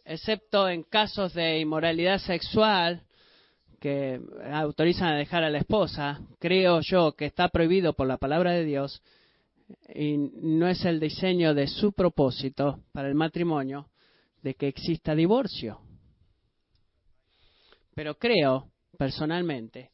excepto 0.04 0.68
en 0.68 0.82
casos 0.82 1.34
de 1.34 1.60
inmoralidad 1.60 2.18
sexual 2.18 3.02
que 3.80 4.20
autorizan 4.52 5.08
a 5.08 5.16
dejar 5.16 5.44
a 5.44 5.50
la 5.50 5.58
esposa, 5.58 6.20
creo 6.40 6.80
yo 6.80 7.12
que 7.12 7.26
está 7.26 7.48
prohibido 7.48 7.92
por 7.92 8.06
la 8.06 8.18
palabra 8.18 8.52
de 8.52 8.64
Dios, 8.64 9.02
y 9.94 10.16
no 10.16 10.68
es 10.68 10.84
el 10.84 11.00
diseño 11.00 11.54
de 11.54 11.66
su 11.66 11.92
propósito 11.92 12.80
para 12.92 13.08
el 13.08 13.14
matrimonio 13.14 13.90
de 14.42 14.54
que 14.54 14.68
exista 14.68 15.14
divorcio. 15.14 15.80
Pero 17.94 18.18
creo, 18.18 18.70
personalmente, 18.98 19.90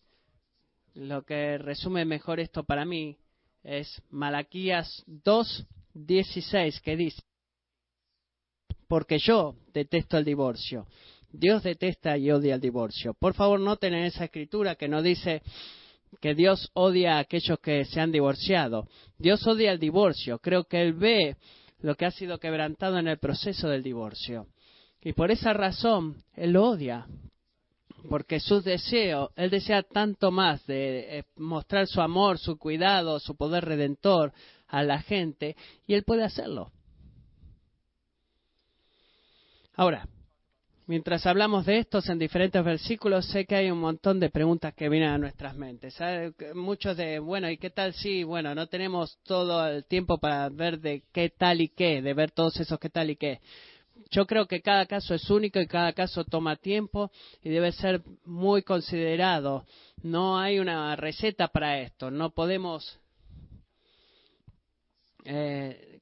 lo 0.94 1.22
que 1.22 1.58
resume 1.58 2.04
mejor 2.04 2.40
esto 2.40 2.64
para 2.64 2.84
mí 2.84 3.16
es 3.62 4.02
Malaquías 4.10 5.04
2.16 5.06 6.80
que 6.80 6.96
dice, 6.96 7.22
porque 8.88 9.18
yo 9.18 9.54
detesto 9.72 10.18
el 10.18 10.24
divorcio. 10.24 10.86
Dios 11.32 11.62
detesta 11.62 12.18
y 12.18 12.30
odia 12.30 12.56
el 12.56 12.60
divorcio. 12.60 13.14
Por 13.14 13.34
favor, 13.34 13.60
noten 13.60 13.94
en 13.94 14.04
esa 14.04 14.24
escritura 14.24 14.74
que 14.74 14.88
no 14.88 15.00
dice 15.00 15.42
que 16.20 16.34
Dios 16.34 16.70
odia 16.74 17.16
a 17.16 17.20
aquellos 17.20 17.58
que 17.60 17.84
se 17.84 18.00
han 18.00 18.12
divorciado. 18.12 18.88
Dios 19.18 19.46
odia 19.46 19.72
el 19.72 19.78
divorcio. 19.78 20.38
Creo 20.38 20.64
que 20.64 20.82
Él 20.82 20.94
ve 20.94 21.36
lo 21.80 21.94
que 21.94 22.06
ha 22.06 22.10
sido 22.10 22.38
quebrantado 22.38 22.98
en 22.98 23.08
el 23.08 23.18
proceso 23.18 23.68
del 23.68 23.82
divorcio. 23.82 24.46
Y 25.02 25.12
por 25.12 25.30
esa 25.30 25.52
razón 25.52 26.22
Él 26.34 26.52
lo 26.52 26.68
odia. 26.68 27.06
Porque 28.08 28.40
su 28.40 28.62
deseo, 28.62 29.30
Él 29.36 29.50
desea 29.50 29.82
tanto 29.82 30.30
más 30.30 30.64
de 30.66 31.18
eh, 31.18 31.24
mostrar 31.36 31.86
su 31.86 32.00
amor, 32.00 32.38
su 32.38 32.56
cuidado, 32.56 33.20
su 33.20 33.36
poder 33.36 33.64
redentor 33.64 34.32
a 34.68 34.82
la 34.82 35.00
gente, 35.02 35.56
y 35.86 35.94
Él 35.94 36.04
puede 36.04 36.24
hacerlo. 36.24 36.72
Ahora, 39.74 40.08
Mientras 40.90 41.24
hablamos 41.24 41.66
de 41.66 41.78
estos 41.78 42.08
en 42.08 42.18
diferentes 42.18 42.64
versículos, 42.64 43.24
sé 43.26 43.46
que 43.46 43.54
hay 43.54 43.70
un 43.70 43.78
montón 43.78 44.18
de 44.18 44.28
preguntas 44.28 44.74
que 44.74 44.88
vienen 44.88 45.10
a 45.10 45.18
nuestras 45.18 45.54
mentes. 45.54 45.96
Muchos 46.52 46.96
de, 46.96 47.20
bueno, 47.20 47.48
¿y 47.48 47.58
qué 47.58 47.70
tal 47.70 47.94
si, 47.94 48.24
bueno, 48.24 48.56
no 48.56 48.66
tenemos 48.66 49.16
todo 49.22 49.64
el 49.68 49.84
tiempo 49.84 50.18
para 50.18 50.48
ver 50.48 50.80
de 50.80 51.04
qué 51.12 51.30
tal 51.30 51.60
y 51.60 51.68
qué, 51.68 52.02
de 52.02 52.12
ver 52.12 52.32
todos 52.32 52.58
esos 52.58 52.80
qué 52.80 52.90
tal 52.90 53.08
y 53.08 53.14
qué? 53.14 53.38
Yo 54.10 54.26
creo 54.26 54.48
que 54.48 54.62
cada 54.62 54.84
caso 54.86 55.14
es 55.14 55.30
único 55.30 55.60
y 55.60 55.68
cada 55.68 55.92
caso 55.92 56.24
toma 56.24 56.56
tiempo 56.56 57.12
y 57.40 57.50
debe 57.50 57.70
ser 57.70 58.02
muy 58.24 58.64
considerado. 58.64 59.66
No 60.02 60.40
hay 60.40 60.58
una 60.58 60.96
receta 60.96 61.46
para 61.46 61.78
esto. 61.78 62.10
No 62.10 62.30
podemos 62.30 62.98
eh, 65.24 66.00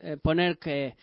eh, 0.00 0.16
poner 0.22 0.56
que 0.56 0.96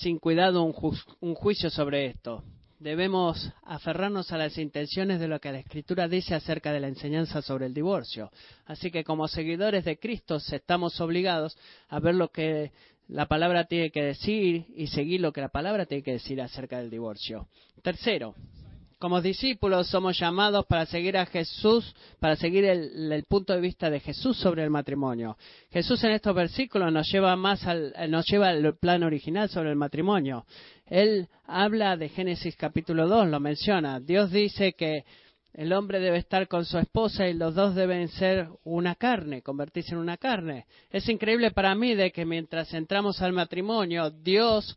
sin 0.00 0.18
cuidado 0.18 0.62
un, 0.62 1.34
juicio 1.34 1.70
sobre 1.70 2.06
esto. 2.06 2.42
Debemos 2.78 3.52
aferrarnos 3.62 4.32
a 4.32 4.38
las 4.38 4.58
intenciones 4.58 5.18
de 5.20 5.28
lo 5.28 5.40
que 5.40 5.52
la 5.52 5.60
Escritura 5.60 6.08
dice 6.08 6.34
acerca 6.34 6.72
de 6.72 6.80
la 6.80 6.88
enseñanza 6.88 7.40
sobre 7.40 7.66
el 7.66 7.74
divorcio. 7.74 8.30
Así 8.66 8.90
que 8.90 9.04
como 9.04 9.28
seguidores 9.28 9.84
de 9.84 9.98
Cristo 9.98 10.36
estamos 10.36 11.00
obligados 11.00 11.56
a 11.88 12.00
ver 12.00 12.16
lo 12.16 12.28
que 12.28 12.72
la 13.08 13.26
palabra 13.26 13.64
tiene 13.64 13.90
que 13.90 14.02
decir 14.02 14.66
y 14.74 14.88
seguir 14.88 15.20
lo 15.20 15.32
que 15.32 15.40
la 15.40 15.48
palabra 15.48 15.86
tiene 15.86 16.02
que 16.02 16.12
decir 16.12 16.40
acerca 16.42 16.78
del 16.78 16.90
divorcio. 16.90 17.48
Tercero, 17.82 18.34
como 19.06 19.22
discípulos 19.22 19.86
somos 19.86 20.18
llamados 20.18 20.66
para 20.66 20.84
seguir 20.84 21.16
a 21.16 21.26
Jesús, 21.26 21.94
para 22.18 22.34
seguir 22.34 22.64
el, 22.64 23.24
punto 23.28 23.52
de 23.52 23.60
vista 23.60 23.88
de 23.88 24.00
Jesús 24.00 24.36
sobre 24.36 24.64
el 24.64 24.70
matrimonio. 24.70 25.36
Jesús 25.70 26.02
en 26.02 26.10
estos 26.10 26.34
versículos 26.34 26.92
nos 26.92 27.08
lleva 27.12 27.36
más 27.36 27.64
al, 27.68 27.94
nos 28.08 28.26
lleva 28.26 28.48
al 28.48 28.76
plan 28.78 29.04
original 29.04 29.48
sobre 29.48 29.70
el 29.70 29.76
matrimonio. 29.76 30.44
Él 30.86 31.28
habla 31.46 31.96
de 31.96 32.08
Génesis 32.08 32.56
capítulo 32.56 33.06
2, 33.06 33.28
lo 33.28 33.38
menciona. 33.38 34.00
Dios 34.00 34.32
dice 34.32 34.72
que 34.72 35.04
el 35.54 35.72
hombre 35.72 36.00
debe 36.00 36.18
estar 36.18 36.48
con 36.48 36.64
su 36.64 36.76
esposa 36.76 37.28
y 37.28 37.34
los 37.34 37.54
dos 37.54 37.76
deben 37.76 38.08
ser 38.08 38.48
una 38.64 38.96
carne, 38.96 39.40
convertirse 39.40 39.92
en 39.92 39.98
una 39.98 40.16
carne. 40.16 40.66
Es 40.90 41.08
increíble 41.08 41.52
para 41.52 41.76
mí 41.76 41.94
de 41.94 42.10
que 42.10 42.24
mientras 42.24 42.74
entramos 42.74 43.22
al 43.22 43.32
matrimonio, 43.32 44.10
Dios 44.10 44.76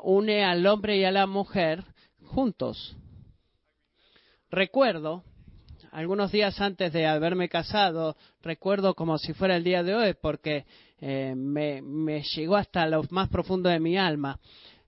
une 0.00 0.44
al 0.44 0.64
hombre 0.64 0.96
y 0.98 1.02
a 1.02 1.10
la 1.10 1.26
mujer 1.26 1.82
juntos 2.22 2.96
Recuerdo, 4.50 5.24
algunos 5.92 6.32
días 6.32 6.58
antes 6.62 6.90
de 6.94 7.06
haberme 7.06 7.50
casado, 7.50 8.16
recuerdo 8.42 8.94
como 8.94 9.18
si 9.18 9.34
fuera 9.34 9.56
el 9.56 9.64
día 9.64 9.82
de 9.82 9.94
hoy, 9.94 10.14
porque 10.18 10.64
eh, 11.02 11.34
me, 11.36 11.82
llegó 12.22 12.56
hasta 12.56 12.86
lo 12.86 13.02
más 13.10 13.28
profundo 13.28 13.68
de 13.68 13.78
mi 13.78 13.98
alma. 13.98 14.40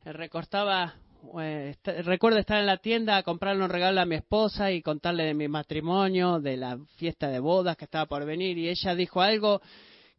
Eh, 0.07 0.15
recortaba, 0.15 0.95
eh, 1.43 1.77
recuerdo 2.05 2.39
estar 2.39 2.59
en 2.59 2.67
la 2.67 2.79
tienda 2.79 3.19
a 3.19 3.23
comprarle 3.23 3.63
un 3.63 3.69
regalo 3.69 4.01
a 4.01 4.07
mi 4.07 4.15
esposa 4.15 4.73
y 4.73 4.81
contarle 4.81 5.25
de 5.25 5.35
mi 5.35 5.47
matrimonio, 5.47 6.41
de 6.41 6.57
la 6.57 6.79
fiesta 6.97 7.29
de 7.29 7.39
bodas 7.39 7.77
que 7.77 7.85
estaba 7.85 8.07
por 8.07 8.25
venir, 8.25 8.57
y 8.57 8.71
ella 8.71 8.95
dijo 8.95 9.21
algo 9.21 9.61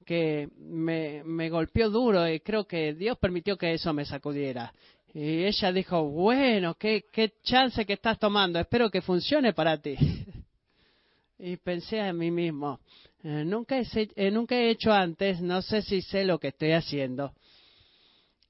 que 0.05 0.49
me 0.57 1.49
golpeó 1.49 1.89
duro 1.89 2.27
y 2.27 2.41
creo 2.41 2.65
que 2.65 2.93
Dios 2.93 3.17
permitió 3.17 3.57
que 3.57 3.73
eso 3.73 3.91
me 3.91 4.05
sacudiera. 4.05 4.71
Y 5.13 5.43
ella 5.43 5.71
dijo, 5.73 6.03
bueno, 6.03 6.75
qué, 6.75 7.05
qué 7.11 7.33
chance 7.43 7.85
que 7.85 7.93
estás 7.93 8.17
tomando, 8.17 8.59
espero 8.59 8.89
que 8.89 9.01
funcione 9.01 9.53
para 9.53 9.77
ti. 9.77 9.97
y 11.39 11.57
pensé 11.57 11.99
a 11.99 12.13
mí 12.13 12.31
mismo, 12.31 12.79
eh, 13.23 13.43
nunca, 13.45 13.77
he, 13.77 13.85
eh, 13.93 14.31
nunca 14.31 14.55
he 14.55 14.69
hecho 14.69 14.93
antes, 14.93 15.41
no 15.41 15.61
sé 15.61 15.81
si 15.81 16.01
sé 16.01 16.23
lo 16.23 16.39
que 16.39 16.49
estoy 16.49 16.71
haciendo. 16.71 17.33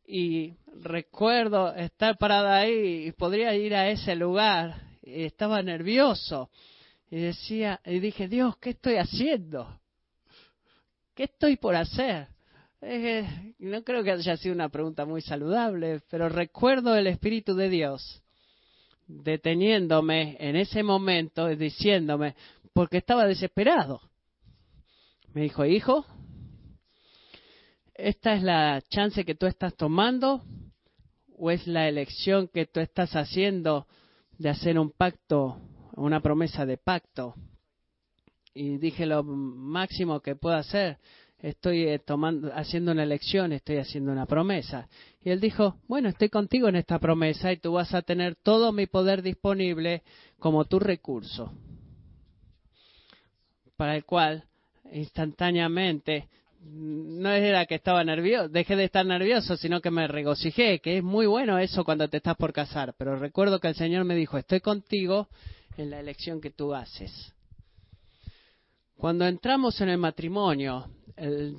Y 0.05 0.53
recuerdo 0.83 1.73
estar 1.73 2.17
parada 2.17 2.59
ahí 2.59 3.07
y 3.07 3.11
podría 3.11 3.55
ir 3.55 3.73
a 3.73 3.89
ese 3.89 4.15
lugar, 4.15 4.81
y 5.01 5.23
estaba 5.23 5.63
nervioso. 5.63 6.51
Y 7.09 7.17
decía, 7.17 7.81
y 7.85 7.99
dije, 7.99 8.27
Dios, 8.27 8.57
¿qué 8.57 8.71
estoy 8.71 8.95
haciendo? 8.97 9.79
¿Qué 11.15 11.23
estoy 11.23 11.57
por 11.57 11.75
hacer? 11.75 12.27
No 12.81 13.83
creo 13.83 14.03
que 14.03 14.11
haya 14.11 14.37
sido 14.37 14.55
una 14.55 14.69
pregunta 14.69 15.05
muy 15.05 15.21
saludable, 15.21 16.01
pero 16.09 16.29
recuerdo 16.29 16.95
el 16.95 17.07
Espíritu 17.07 17.55
de 17.55 17.69
Dios 17.69 18.21
deteniéndome 19.07 20.37
en 20.39 20.55
ese 20.55 20.83
momento 20.83 21.51
y 21.51 21.55
diciéndome, 21.55 22.35
porque 22.73 22.97
estaba 22.97 23.25
desesperado. 23.25 24.01
Me 25.33 25.41
dijo, 25.41 25.65
hijo, 25.65 26.05
¿esta 27.93 28.33
es 28.33 28.43
la 28.43 28.81
chance 28.89 29.25
que 29.25 29.35
tú 29.35 29.45
estás 29.45 29.75
tomando 29.75 30.43
o 31.37 31.51
es 31.51 31.67
la 31.67 31.87
elección 31.87 32.47
que 32.47 32.65
tú 32.65 32.79
estás 32.79 33.15
haciendo 33.15 33.87
de 34.37 34.49
hacer 34.49 34.79
un 34.79 34.91
pacto, 34.91 35.59
una 35.95 36.21
promesa 36.21 36.65
de 36.65 36.77
pacto? 36.77 37.35
Y 38.53 38.77
dije 38.77 39.05
lo 39.05 39.23
máximo 39.23 40.19
que 40.19 40.35
puedo 40.35 40.55
hacer, 40.55 40.97
estoy 41.41 41.87
eh, 41.87 41.99
tomando, 41.99 42.51
haciendo 42.53 42.91
una 42.91 43.03
elección, 43.03 43.51
estoy 43.51 43.77
haciendo 43.77 44.11
una 44.11 44.25
promesa. 44.25 44.87
Y 45.23 45.31
él 45.31 45.39
dijo, 45.39 45.77
bueno, 45.87 46.09
estoy 46.09 46.29
contigo 46.29 46.67
en 46.67 46.75
esta 46.75 46.99
promesa 46.99 47.51
y 47.51 47.57
tú 47.57 47.73
vas 47.73 47.93
a 47.93 48.01
tener 48.01 48.35
todo 48.35 48.71
mi 48.71 48.85
poder 48.85 49.21
disponible 49.21 50.03
como 50.39 50.65
tu 50.65 50.79
recurso, 50.79 51.51
para 53.75 53.95
el 53.95 54.05
cual 54.05 54.45
instantáneamente 54.91 56.27
no 56.63 57.29
era 57.31 57.65
que 57.65 57.75
estaba 57.75 58.03
nervioso, 58.03 58.49
dejé 58.49 58.75
de 58.75 58.83
estar 58.83 59.05
nervioso, 59.05 59.57
sino 59.57 59.81
que 59.81 59.89
me 59.89 60.07
regocijé, 60.07 60.79
que 60.79 60.97
es 60.97 61.03
muy 61.03 61.25
bueno 61.25 61.57
eso 61.57 61.83
cuando 61.83 62.07
te 62.07 62.17
estás 62.17 62.35
por 62.35 62.53
casar. 62.53 62.93
Pero 62.97 63.17
recuerdo 63.17 63.59
que 63.59 63.69
el 63.69 63.75
Señor 63.75 64.05
me 64.05 64.15
dijo, 64.15 64.37
estoy 64.37 64.59
contigo 64.59 65.27
en 65.77 65.89
la 65.89 65.99
elección 65.99 66.39
que 66.39 66.51
tú 66.51 66.75
haces. 66.75 67.33
Cuando 68.95 69.25
entramos 69.25 69.81
en 69.81 69.89
el 69.89 69.97
matrimonio, 69.97 70.87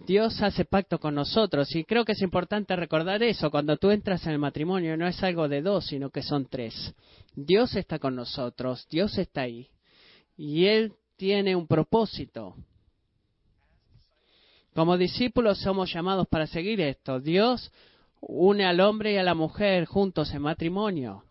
Dios 0.06 0.40
hace 0.42 0.64
pacto 0.64 0.98
con 0.98 1.14
nosotros 1.14 1.74
y 1.74 1.84
creo 1.84 2.04
que 2.04 2.12
es 2.12 2.22
importante 2.22 2.74
recordar 2.76 3.22
eso. 3.22 3.50
Cuando 3.50 3.76
tú 3.76 3.90
entras 3.90 4.24
en 4.26 4.32
el 4.32 4.38
matrimonio 4.38 4.96
no 4.96 5.06
es 5.06 5.22
algo 5.22 5.48
de 5.48 5.62
dos, 5.62 5.86
sino 5.86 6.10
que 6.10 6.22
son 6.22 6.46
tres. 6.46 6.94
Dios 7.34 7.74
está 7.76 7.98
con 7.98 8.16
nosotros, 8.16 8.86
Dios 8.90 9.16
está 9.18 9.42
ahí 9.42 9.68
y 10.36 10.66
Él 10.66 10.92
tiene 11.16 11.54
un 11.54 11.66
propósito. 11.66 12.56
Como 14.74 14.96
discípulos 14.96 15.58
somos 15.60 15.92
llamados 15.92 16.26
para 16.28 16.46
seguir 16.46 16.80
esto. 16.80 17.20
Dios 17.20 17.70
une 18.20 18.64
al 18.64 18.80
hombre 18.80 19.12
y 19.12 19.16
a 19.16 19.22
la 19.22 19.34
mujer 19.34 19.84
juntos 19.84 20.32
en 20.32 20.42
matrimonio. 20.42 21.24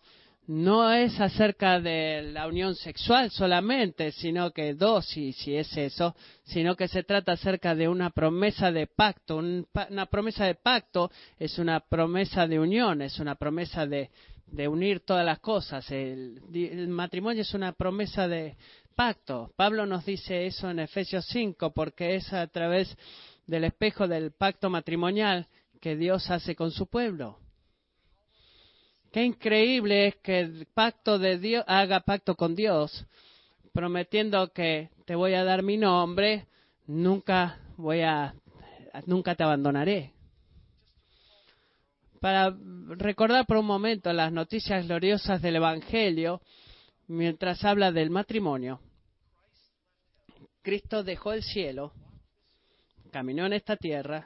No 0.48 0.92
es 0.92 1.20
acerca 1.22 1.80
de 1.80 2.24
la 2.34 2.48
unión 2.48 2.76
sexual 2.76 3.30
solamente, 3.30 4.12
sino 4.12 4.52
que 4.52 4.74
dos, 4.74 5.06
si, 5.06 5.34
si 5.34 5.56
es 5.56 5.78
eso, 5.78 6.16
sino 6.44 6.76
que 6.76 6.88
se 6.88 7.04
trata 7.04 7.34
acerca 7.34 7.76
de 7.76 7.88
una 7.88 8.10
promesa 8.10 8.72
de 8.72 8.88
pacto. 8.88 9.38
una 9.38 10.06
promesa 10.08 10.46
de 10.46 10.56
pacto 10.56 11.12
es 11.38 11.60
una 11.60 11.80
promesa 11.80 12.48
de 12.48 12.60
unión, 12.60 13.02
es 13.02 13.20
una 13.20 13.36
promesa 13.36 13.86
de, 13.86 14.10
de 14.48 14.68
unir 14.68 15.02
todas 15.02 15.26
las 15.26 15.40
cosas. 15.40 15.90
El, 15.92 16.42
el, 16.54 16.88
matrimonio 16.88 17.44
es 17.44 17.54
una 17.54 17.72
promesa 17.72 18.28
de 18.28 18.58
pacto. 18.96 19.52
Pablo 19.56 19.86
nos 19.86 20.06
dice 20.06 20.46
eso 20.46 20.70
en 20.70 20.80
Efesios 20.80 21.26
5 21.28 21.72
porque 21.72 22.16
es 22.16 22.34
a 22.34 22.46
través 22.48 22.96
del 23.48 23.64
espejo 23.64 24.08
del 24.08 24.32
pacto 24.32 24.70
matrimonial 24.70 25.48
que 25.80 25.96
Dios 25.96 26.30
hace 26.30 26.56
con 26.56 26.72
su 26.72 26.88
pueblo. 26.88 27.38
Qué 29.12 29.24
increíble 29.24 30.08
es 30.08 30.16
que 30.18 30.40
el 30.40 30.66
pacto 30.74 31.20
de 31.20 31.38
Dios 31.38 31.64
haga 31.68 32.00
pacto 32.00 32.36
con 32.36 32.56
Dios, 32.56 33.06
prometiendo 33.74 34.52
que 34.54 34.90
te 35.06 35.16
voy 35.16 35.34
a 35.34 35.44
dar 35.44 35.64
mi 35.64 35.78
nombre, 35.78 36.48
nunca 36.88 37.60
voy 37.78 38.02
a 38.02 38.34
nunca 39.06 39.36
te 39.36 39.44
abandonaré. 39.44 40.14
Para 42.20 42.56
recordar 42.98 43.46
por 43.46 43.58
un 43.58 43.66
momento 43.66 44.14
las 44.14 44.32
noticias 44.32 44.86
gloriosas 44.86 45.42
del 45.42 45.56
evangelio 45.56 46.42
mientras 47.08 47.64
habla 47.66 47.92
del 47.92 48.10
matrimonio. 48.10 48.80
Cristo 50.62 51.04
dejó 51.04 51.34
el 51.34 51.44
cielo 51.44 51.94
caminó 53.12 53.46
en 53.46 53.54
esta 53.54 53.76
tierra, 53.76 54.26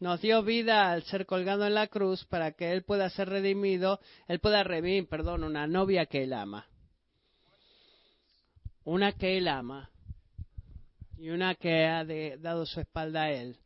nos 0.00 0.20
dio 0.20 0.42
vida 0.42 0.90
al 0.90 1.02
ser 1.04 1.26
colgado 1.26 1.66
en 1.66 1.74
la 1.74 1.86
cruz 1.86 2.24
para 2.24 2.52
que 2.52 2.72
Él 2.72 2.82
pueda 2.82 3.08
ser 3.10 3.28
redimido, 3.28 4.00
Él 4.28 4.40
pueda 4.40 4.62
redimir, 4.62 5.08
perdón, 5.08 5.44
una 5.44 5.66
novia 5.66 6.06
que 6.06 6.24
Él 6.24 6.32
ama. 6.32 6.66
Una 8.84 9.12
que 9.12 9.38
Él 9.38 9.48
ama 9.48 9.90
y 11.18 11.30
una 11.30 11.54
que 11.54 11.86
ha 11.86 12.04
dado 12.38 12.66
su 12.66 12.80
espalda 12.80 13.24
a 13.24 13.30
Él. 13.30 13.56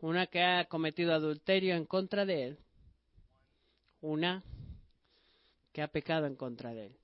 Una 0.00 0.26
que 0.26 0.42
ha 0.42 0.66
cometido 0.66 1.14
adulterio 1.14 1.74
en 1.74 1.86
contra 1.86 2.26
de 2.26 2.44
Él. 2.44 2.58
Una 4.00 4.42
que 5.72 5.82
ha 5.82 5.88
pecado 5.88 6.26
en 6.26 6.36
contra 6.36 6.74
de 6.74 6.86
Él. 6.86 6.96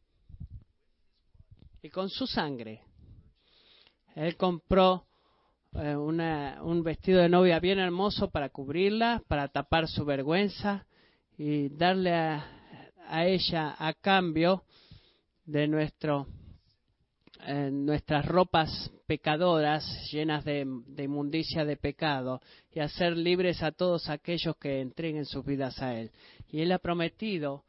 Y 1.82 1.90
con 1.90 2.10
su 2.10 2.26
sangre, 2.26 2.82
Él 4.14 4.36
compró 4.36 5.06
eh, 5.74 5.96
un 5.96 6.82
vestido 6.82 7.20
de 7.22 7.28
novia 7.30 7.58
bien 7.58 7.78
hermoso 7.78 8.30
para 8.30 8.50
cubrirla, 8.50 9.22
para 9.26 9.48
tapar 9.48 9.88
su 9.88 10.04
vergüenza 10.04 10.86
y 11.38 11.70
darle 11.70 12.12
a, 12.14 13.26
ella 13.26 13.74
a 13.78 13.94
cambio 13.94 14.64
de 15.46 15.66
nuestro, 15.68 16.26
eh, 17.46 17.70
nuestras 17.72 18.26
ropas 18.26 18.90
pecadoras 19.06 19.84
llenas 20.10 20.44
de, 20.44 20.66
de, 20.86 21.04
inmundicia 21.04 21.64
de 21.64 21.76
pecado 21.76 22.42
y 22.70 22.80
hacer 22.80 23.16
libres 23.16 23.62
a 23.62 23.72
todos 23.72 24.08
aquellos 24.10 24.56
que 24.56 24.80
entreguen 24.80 25.24
sus 25.24 25.44
vidas 25.44 25.80
a 25.80 25.94
Él. 25.98 26.10
Y 26.48 26.60
Él 26.60 26.72
ha 26.72 26.78
prometido 26.78 27.64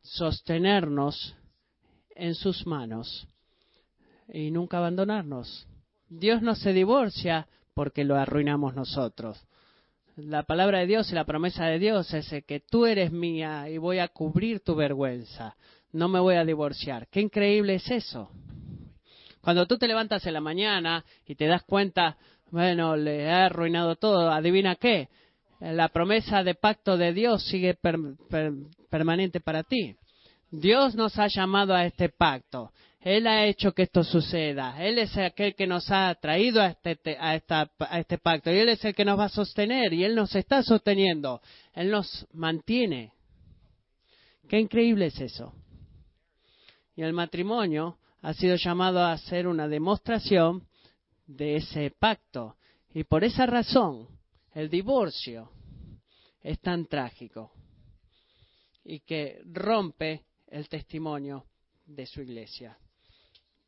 sostenernos 0.00 1.36
en 2.14 2.34
sus 2.34 2.66
manos 2.66 3.26
y 4.32 4.50
nunca 4.50 4.78
abandonarnos. 4.78 5.66
Dios 6.18 6.42
no 6.42 6.54
se 6.54 6.72
divorcia 6.72 7.46
porque 7.74 8.04
lo 8.04 8.16
arruinamos 8.16 8.74
nosotros. 8.74 9.42
La 10.16 10.42
palabra 10.42 10.80
de 10.80 10.86
Dios 10.86 11.10
y 11.10 11.14
la 11.14 11.24
promesa 11.24 11.64
de 11.64 11.78
Dios 11.78 12.12
es 12.12 12.28
que 12.46 12.60
tú 12.60 12.84
eres 12.84 13.10
mía 13.12 13.70
y 13.70 13.78
voy 13.78 13.98
a 13.98 14.08
cubrir 14.08 14.60
tu 14.60 14.74
vergüenza. 14.74 15.56
No 15.90 16.08
me 16.08 16.20
voy 16.20 16.34
a 16.34 16.44
divorciar. 16.44 17.08
Qué 17.08 17.20
increíble 17.20 17.76
es 17.76 17.90
eso. 17.90 18.30
Cuando 19.40 19.66
tú 19.66 19.78
te 19.78 19.88
levantas 19.88 20.26
en 20.26 20.34
la 20.34 20.42
mañana 20.42 21.02
y 21.26 21.34
te 21.34 21.46
das 21.46 21.62
cuenta, 21.62 22.18
bueno, 22.50 22.94
le 22.94 23.30
ha 23.30 23.46
arruinado 23.46 23.96
todo, 23.96 24.30
adivina 24.30 24.76
qué. 24.76 25.08
La 25.60 25.88
promesa 25.88 26.42
de 26.42 26.54
pacto 26.54 26.98
de 26.98 27.14
Dios 27.14 27.42
sigue 27.46 27.78
permanente 28.90 29.40
para 29.40 29.62
ti. 29.62 29.96
Dios 30.50 30.94
nos 30.94 31.18
ha 31.18 31.28
llamado 31.28 31.74
a 31.74 31.86
este 31.86 32.10
pacto. 32.10 32.72
Él 33.02 33.26
ha 33.26 33.44
hecho 33.46 33.72
que 33.72 33.82
esto 33.82 34.04
suceda. 34.04 34.80
Él 34.82 34.98
es 34.98 35.16
aquel 35.16 35.56
que 35.56 35.66
nos 35.66 35.90
ha 35.90 36.14
traído 36.14 36.62
a 36.62 36.68
este, 36.68 37.16
a, 37.18 37.40
a 37.78 37.98
este 37.98 38.18
pacto. 38.18 38.50
Y 38.52 38.58
Él 38.58 38.68
es 38.68 38.84
el 38.84 38.94
que 38.94 39.04
nos 39.04 39.18
va 39.18 39.24
a 39.24 39.28
sostener. 39.28 39.92
Y 39.92 40.04
Él 40.04 40.14
nos 40.14 40.34
está 40.36 40.62
sosteniendo. 40.62 41.40
Él 41.74 41.90
nos 41.90 42.26
mantiene. 42.32 43.12
Qué 44.48 44.60
increíble 44.60 45.06
es 45.06 45.20
eso. 45.20 45.52
Y 46.94 47.02
el 47.02 47.12
matrimonio 47.12 47.98
ha 48.20 48.34
sido 48.34 48.54
llamado 48.54 49.04
a 49.04 49.18
ser 49.18 49.48
una 49.48 49.66
demostración 49.66 50.68
de 51.26 51.56
ese 51.56 51.90
pacto. 51.90 52.56
Y 52.94 53.02
por 53.02 53.24
esa 53.24 53.46
razón, 53.46 54.06
el 54.54 54.70
divorcio 54.70 55.50
es 56.40 56.60
tan 56.60 56.86
trágico 56.86 57.52
y 58.84 59.00
que 59.00 59.40
rompe 59.44 60.24
el 60.48 60.68
testimonio 60.68 61.46
de 61.86 62.06
su 62.06 62.20
iglesia. 62.20 62.76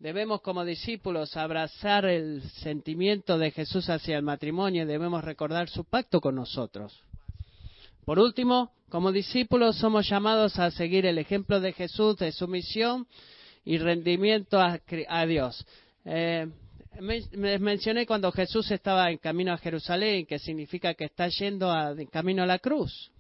Debemos 0.05 0.43
como 0.43 0.67
discípulos 0.67 1.35
abrazar 1.35 2.05
el 2.05 2.43
sentimiento 2.61 3.39
de 3.39 3.51
Jesús 3.51 3.89
hacia 3.89 4.19
el 4.19 4.23
matrimonio 4.23 4.83
y 4.83 4.87
debemos 4.87 5.25
recordar 5.25 5.71
su 5.71 5.85
pacto 5.85 6.21
con 6.21 6.35
nosotros. 6.35 7.03
Por 8.05 8.19
último, 8.19 8.71
como 8.91 9.13
discípulos 9.13 9.79
somos 9.79 10.07
llamados 10.07 10.59
a 10.59 10.71
seguir 10.71 11.07
el 11.07 11.17
ejemplo 11.17 11.59
de 11.59 11.73
Jesús, 11.73 12.19
de 12.19 12.33
su 12.33 12.47
misión 12.47 13.07
y 13.65 13.79
rendimiento 13.79 14.61
a, 14.61 15.25
Dios. 15.25 15.65
Eh, 16.05 16.49
mencioné 17.01 18.05
cuando 18.05 18.31
Jesús 18.31 18.71
estaba 18.73 19.11
en 19.11 19.17
camino 19.17 19.55
a 19.55 19.57
Jerusalén, 19.57 20.27
que 20.27 20.39
significa 20.39 20.93
que 20.93 21.07
está 21.07 21.29
yendo 21.29 21.73
en 21.99 22.09
camino 22.09 22.43
a 22.43 22.47
la 22.47 22.59
cruz. 22.59 23.11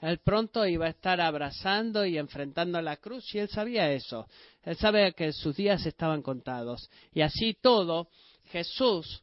Él 0.00 0.18
pronto 0.18 0.64
iba 0.66 0.86
a 0.86 0.90
estar 0.90 1.20
abrazando 1.20 2.06
y 2.06 2.18
enfrentando 2.18 2.80
la 2.80 2.96
cruz 2.98 3.34
y 3.34 3.38
él 3.38 3.48
sabía 3.48 3.90
eso. 3.92 4.28
Él 4.62 4.76
sabía 4.76 5.12
que 5.12 5.32
sus 5.32 5.56
días 5.56 5.84
estaban 5.86 6.22
contados. 6.22 6.88
Y 7.12 7.22
así 7.22 7.54
todo, 7.60 8.08
Jesús 8.46 9.22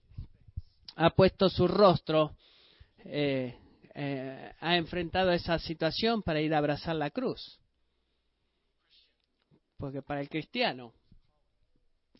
ha 0.95 1.09
puesto 1.11 1.49
su 1.49 1.67
rostro, 1.67 2.35
eh, 3.05 3.57
eh, 3.93 4.53
ha 4.59 4.75
enfrentado 4.75 5.31
esa 5.31 5.59
situación 5.59 6.21
para 6.21 6.41
ir 6.41 6.53
a 6.53 6.57
abrazar 6.57 6.95
la 6.95 7.09
cruz. 7.09 7.59
Porque 9.77 10.01
para 10.01 10.21
el 10.21 10.29
cristiano, 10.29 10.93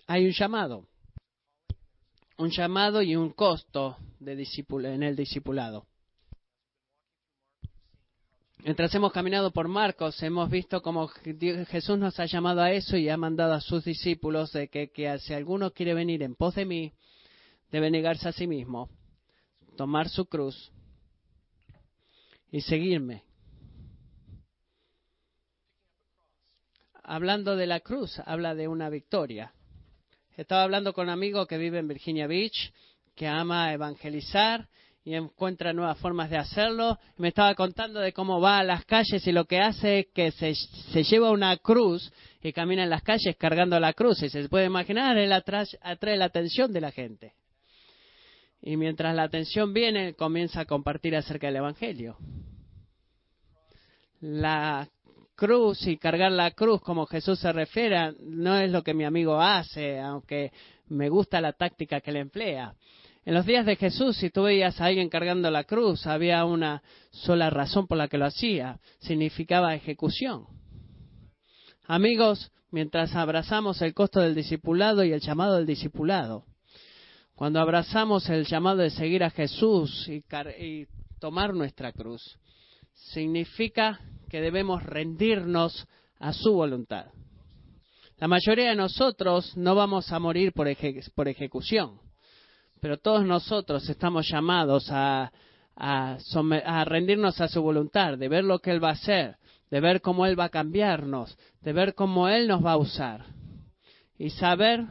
hay 0.07 0.25
un 0.25 0.31
llamado. 0.31 0.87
Un 2.37 2.51
llamado 2.51 3.01
y 3.01 3.15
un 3.15 3.31
costo 3.31 3.97
de 4.19 4.33
en 4.33 5.03
el 5.03 5.15
discipulado. 5.15 5.85
Mientras 8.65 8.95
hemos 8.95 9.11
caminado 9.11 9.51
por 9.51 9.67
Marcos, 9.67 10.23
hemos 10.23 10.49
visto 10.49 10.81
cómo 10.81 11.07
Jesús 11.07 11.99
nos 11.99 12.19
ha 12.19 12.25
llamado 12.25 12.61
a 12.61 12.71
eso 12.71 12.97
y 12.97 13.07
ha 13.09 13.15
mandado 13.15 13.53
a 13.53 13.61
sus 13.61 13.85
discípulos 13.85 14.51
de 14.53 14.69
que, 14.69 14.89
que 14.89 15.19
si 15.19 15.35
alguno 15.35 15.69
quiere 15.69 15.93
venir 15.93 16.23
en 16.23 16.33
pos 16.33 16.55
de 16.55 16.65
mí, 16.65 16.91
debe 17.71 17.91
negarse 17.91 18.27
a 18.27 18.31
sí 18.31 18.47
mismo, 18.47 18.89
tomar 19.77 20.09
su 20.09 20.25
cruz 20.25 20.71
y 22.51 22.61
seguirme. 22.61 23.23
Hablando 27.03 27.55
de 27.55 27.67
la 27.67 27.81
cruz, 27.81 28.19
habla 28.25 28.55
de 28.55 28.67
una 28.67 28.89
victoria. 28.89 29.53
Estaba 30.37 30.63
hablando 30.63 30.91
con 30.93 31.03
un 31.03 31.11
amigo 31.11 31.45
que 31.45 31.59
vive 31.59 31.77
en 31.77 31.87
Virginia 31.87 32.25
Beach, 32.25 32.73
que 33.13 33.27
ama 33.27 33.73
evangelizar 33.73 34.67
y 35.05 35.13
encuentra 35.13 35.71
nuevas 35.71 35.99
formas 35.99 36.31
de 36.31 36.37
hacerlo. 36.37 36.97
Me 37.17 37.27
estaba 37.27 37.53
contando 37.53 37.99
de 37.99 38.11
cómo 38.11 38.41
va 38.41 38.57
a 38.57 38.63
las 38.63 38.85
calles 38.85 39.25
y 39.27 39.31
lo 39.31 39.45
que 39.45 39.59
hace 39.59 39.99
es 39.99 40.07
que 40.07 40.31
se, 40.31 41.03
lleva 41.03 41.29
una 41.29 41.55
cruz 41.57 42.11
y 42.41 42.51
camina 42.51 42.83
en 42.83 42.89
las 42.89 43.03
calles 43.03 43.35
cargando 43.37 43.79
la 43.79 43.93
cruz. 43.93 44.23
Y 44.23 44.29
se 44.29 44.49
puede 44.49 44.65
imaginar, 44.65 45.15
él 45.15 45.31
atrae, 45.31 46.17
la 46.17 46.25
atención 46.25 46.73
de 46.73 46.81
la 46.81 46.91
gente. 46.91 47.33
Y 48.63 48.77
mientras 48.77 49.15
la 49.15 49.23
atención 49.23 49.73
viene, 49.73 50.15
comienza 50.15 50.61
a 50.61 50.65
compartir 50.65 51.15
acerca 51.15 51.47
del 51.47 51.57
Evangelio. 51.57 52.17
La 54.21 54.89
cruz 55.35 55.85
y 55.85 55.97
cargar 55.97 56.31
la 56.31 56.49
cruz 56.51 56.81
como 56.81 57.05
Jesús 57.05 57.37
se 57.39 57.53
refiere 57.53 58.13
no 58.21 58.57
es 58.57 58.71
lo 58.71 58.81
que 58.81 58.95
mi 58.95 59.03
amigo 59.03 59.39
hace, 59.39 59.99
aunque 59.99 60.51
me 60.87 61.09
gusta 61.09 61.39
la 61.41 61.53
táctica 61.53 62.01
que 62.01 62.11
le 62.11 62.21
emplea. 62.21 62.73
En 63.25 63.33
los 63.33 63.47
días 63.47 63.65
de 63.65 63.75
Jesús, 63.75 64.17
si 64.17 64.29
tú 64.29 64.43
veías 64.43 64.79
a 64.79 64.85
alguien 64.85 65.09
cargando 65.09 65.49
la 65.49 65.63
cruz, 65.63 66.05
había 66.05 66.45
una 66.45 66.83
sola 67.09 67.49
razón 67.49 67.87
por 67.87 67.97
la 67.97 68.07
que 68.07 68.19
lo 68.19 68.25
hacía. 68.25 68.79
Significaba 68.99 69.73
ejecución. 69.73 70.45
Amigos, 71.87 72.51
mientras 72.69 73.15
abrazamos 73.15 73.81
el 73.81 73.95
costo 73.95 74.19
del 74.19 74.35
discipulado 74.35 75.03
y 75.03 75.11
el 75.11 75.21
llamado 75.21 75.55
del 75.55 75.65
discipulado, 75.65 76.45
cuando 77.33 77.59
abrazamos 77.59 78.29
el 78.29 78.45
llamado 78.45 78.77
de 78.77 78.91
seguir 78.91 79.23
a 79.23 79.31
Jesús 79.31 80.07
y, 80.07 80.23
y 80.63 80.85
tomar 81.19 81.55
nuestra 81.55 81.91
cruz, 81.93 82.21
significa 82.93 83.99
que 84.29 84.39
debemos 84.39 84.83
rendirnos 84.83 85.87
a 86.19 86.31
su 86.31 86.53
voluntad. 86.53 87.07
La 88.17 88.27
mayoría 88.27 88.69
de 88.69 88.75
nosotros 88.75 89.57
no 89.57 89.73
vamos 89.73 90.11
a 90.11 90.19
morir 90.19 90.53
por, 90.53 90.67
por 91.15 91.27
ejecución 91.27 92.04
pero 92.85 92.99
todos 92.99 93.25
nosotros 93.25 93.89
estamos 93.89 94.29
llamados 94.29 94.89
a, 94.91 95.31
rendirnos 96.85 97.41
a 97.41 97.47
su 97.47 97.59
voluntad, 97.59 98.15
de 98.15 98.27
ver 98.27 98.43
lo 98.43 98.59
que 98.59 98.69
Él 98.69 98.83
va 98.83 98.89
a 98.89 98.91
hacer, 98.91 99.37
de 99.71 99.79
ver 99.79 100.01
cómo 100.01 100.27
Él 100.27 100.39
va 100.39 100.43
a 100.43 100.49
cambiarnos, 100.49 101.35
de 101.61 101.73
ver 101.73 101.95
cómo 101.95 102.29
Él 102.29 102.47
nos 102.47 102.63
va 102.63 102.73
a 102.73 102.77
usar. 102.77 103.25
Y 104.19 104.29
saber 104.29 104.85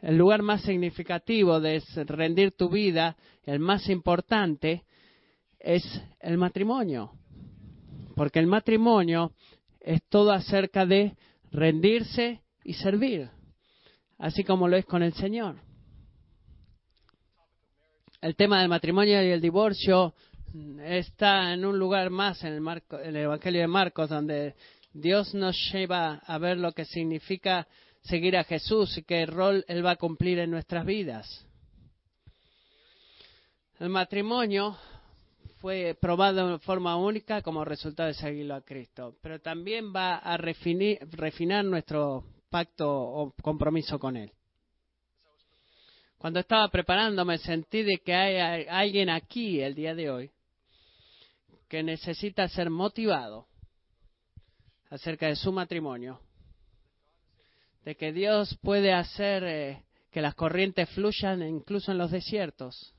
el 0.00 0.16
lugar 0.16 0.40
más 0.40 0.62
significativo 0.62 1.60
de 1.60 1.82
rendir 2.06 2.52
tu 2.52 2.70
vida, 2.70 3.14
el 3.44 3.58
más 3.58 3.90
importante, 3.90 4.84
es 5.60 5.84
el 6.18 6.38
matrimonio. 6.38 7.12
Porque 8.16 8.38
el 8.38 8.46
matrimonio 8.46 9.32
es 9.80 10.02
todo 10.08 10.32
acerca 10.32 10.86
de 10.86 11.14
rendirse 11.50 12.40
y 12.64 12.72
servir, 12.72 13.28
así 14.16 14.44
como 14.44 14.66
lo 14.66 14.78
es 14.78 14.86
con 14.86 15.02
el 15.02 15.12
Señor 15.12 15.56
el 18.22 18.36
tema 18.36 18.60
del 18.60 18.68
matrimonio 18.68 19.20
y 19.22 19.30
el 19.30 19.40
divorcio 19.40 20.14
está 20.80 21.52
en 21.52 21.64
un 21.64 21.76
lugar 21.76 22.08
más 22.08 22.42
en 22.44 22.52
el, 22.52 22.82
el 23.04 23.16
Evangelio 23.16 23.60
de 23.62 23.66
Marcos, 23.66 24.08
donde 24.08 24.54
Dios 24.92 25.34
nos 25.34 25.56
lleva 25.72 26.22
a 26.24 26.38
ver 26.38 26.56
lo 26.56 26.72
que 26.72 26.84
significa 26.84 27.66
seguir 28.02 28.36
a 28.36 28.44
Jesús 28.44 28.96
y 28.96 29.02
qué 29.02 29.26
rol 29.26 29.64
Él 29.66 29.84
va 29.84 29.92
a 29.92 29.96
cumplir 29.96 30.38
en 30.38 30.52
nuestras 30.52 30.86
vidas. 30.86 31.46
El 33.80 33.88
matrimonio 33.88 34.76
fue 35.60 35.96
probado 36.00 36.52
de 36.52 36.58
forma 36.60 36.96
única 36.96 37.42
como 37.42 37.64
resultado 37.64 38.06
de 38.06 38.14
seguirlo 38.14 38.54
a 38.54 38.60
Cristo, 38.60 39.16
pero 39.20 39.40
también 39.40 39.92
va 39.92 40.18
a 40.18 40.36
refinar 40.36 41.64
nuestro 41.64 42.24
pacto 42.48 42.88
o 42.88 43.32
compromiso 43.42 43.98
con 43.98 44.16
Él. 44.16 44.30
Cuando 46.22 46.38
estaba 46.38 46.68
preparándome 46.68 47.36
sentí 47.38 47.82
de 47.82 47.98
que 47.98 48.14
hay 48.14 48.64
alguien 48.68 49.10
aquí 49.10 49.60
el 49.60 49.74
día 49.74 49.92
de 49.92 50.08
hoy 50.08 50.30
que 51.68 51.82
necesita 51.82 52.46
ser 52.46 52.70
motivado 52.70 53.48
acerca 54.88 55.26
de 55.26 55.34
su 55.34 55.50
matrimonio, 55.50 56.20
de 57.84 57.96
que 57.96 58.12
Dios 58.12 58.56
puede 58.62 58.92
hacer 58.92 59.42
eh, 59.42 59.82
que 60.12 60.20
las 60.20 60.36
corrientes 60.36 60.88
fluyan 60.90 61.42
incluso 61.42 61.90
en 61.90 61.98
los 61.98 62.12
desiertos. 62.12 62.94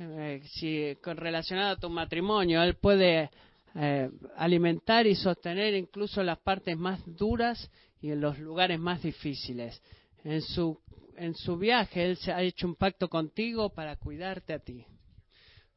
Eh, 0.00 0.42
si 0.46 0.94
relacionado 1.04 1.74
a 1.74 1.78
tu 1.78 1.90
matrimonio, 1.90 2.60
Él 2.60 2.74
puede 2.74 3.30
eh, 3.76 4.10
alimentar 4.36 5.06
y 5.06 5.14
sostener 5.14 5.74
incluso 5.74 6.24
las 6.24 6.40
partes 6.40 6.76
más 6.76 7.00
duras 7.06 7.70
y 8.00 8.10
en 8.10 8.20
los 8.20 8.36
lugares 8.40 8.80
más 8.80 9.00
difíciles. 9.00 9.80
En 10.24 10.42
su 10.42 10.78
en 11.20 11.34
su 11.34 11.58
viaje 11.58 12.02
Él 12.02 12.16
se 12.16 12.32
ha 12.32 12.40
hecho 12.42 12.66
un 12.66 12.76
pacto 12.76 13.08
contigo 13.08 13.68
para 13.68 13.96
cuidarte 13.96 14.54
a 14.54 14.58
ti, 14.58 14.86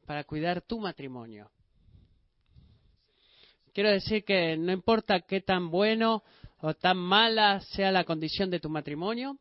para 0.06 0.24
cuidar 0.24 0.62
tu 0.62 0.80
matrimonio. 0.80 1.50
Quiero 3.74 3.90
decir 3.90 4.24
que 4.24 4.56
no 4.56 4.72
importa 4.72 5.20
qué 5.20 5.42
tan 5.42 5.70
bueno 5.70 6.22
o 6.60 6.72
tan 6.72 6.96
mala 6.96 7.60
sea 7.60 7.92
la 7.92 8.04
condición 8.04 8.48
de 8.48 8.58
tu 8.58 8.70
matrimonio 8.70 9.38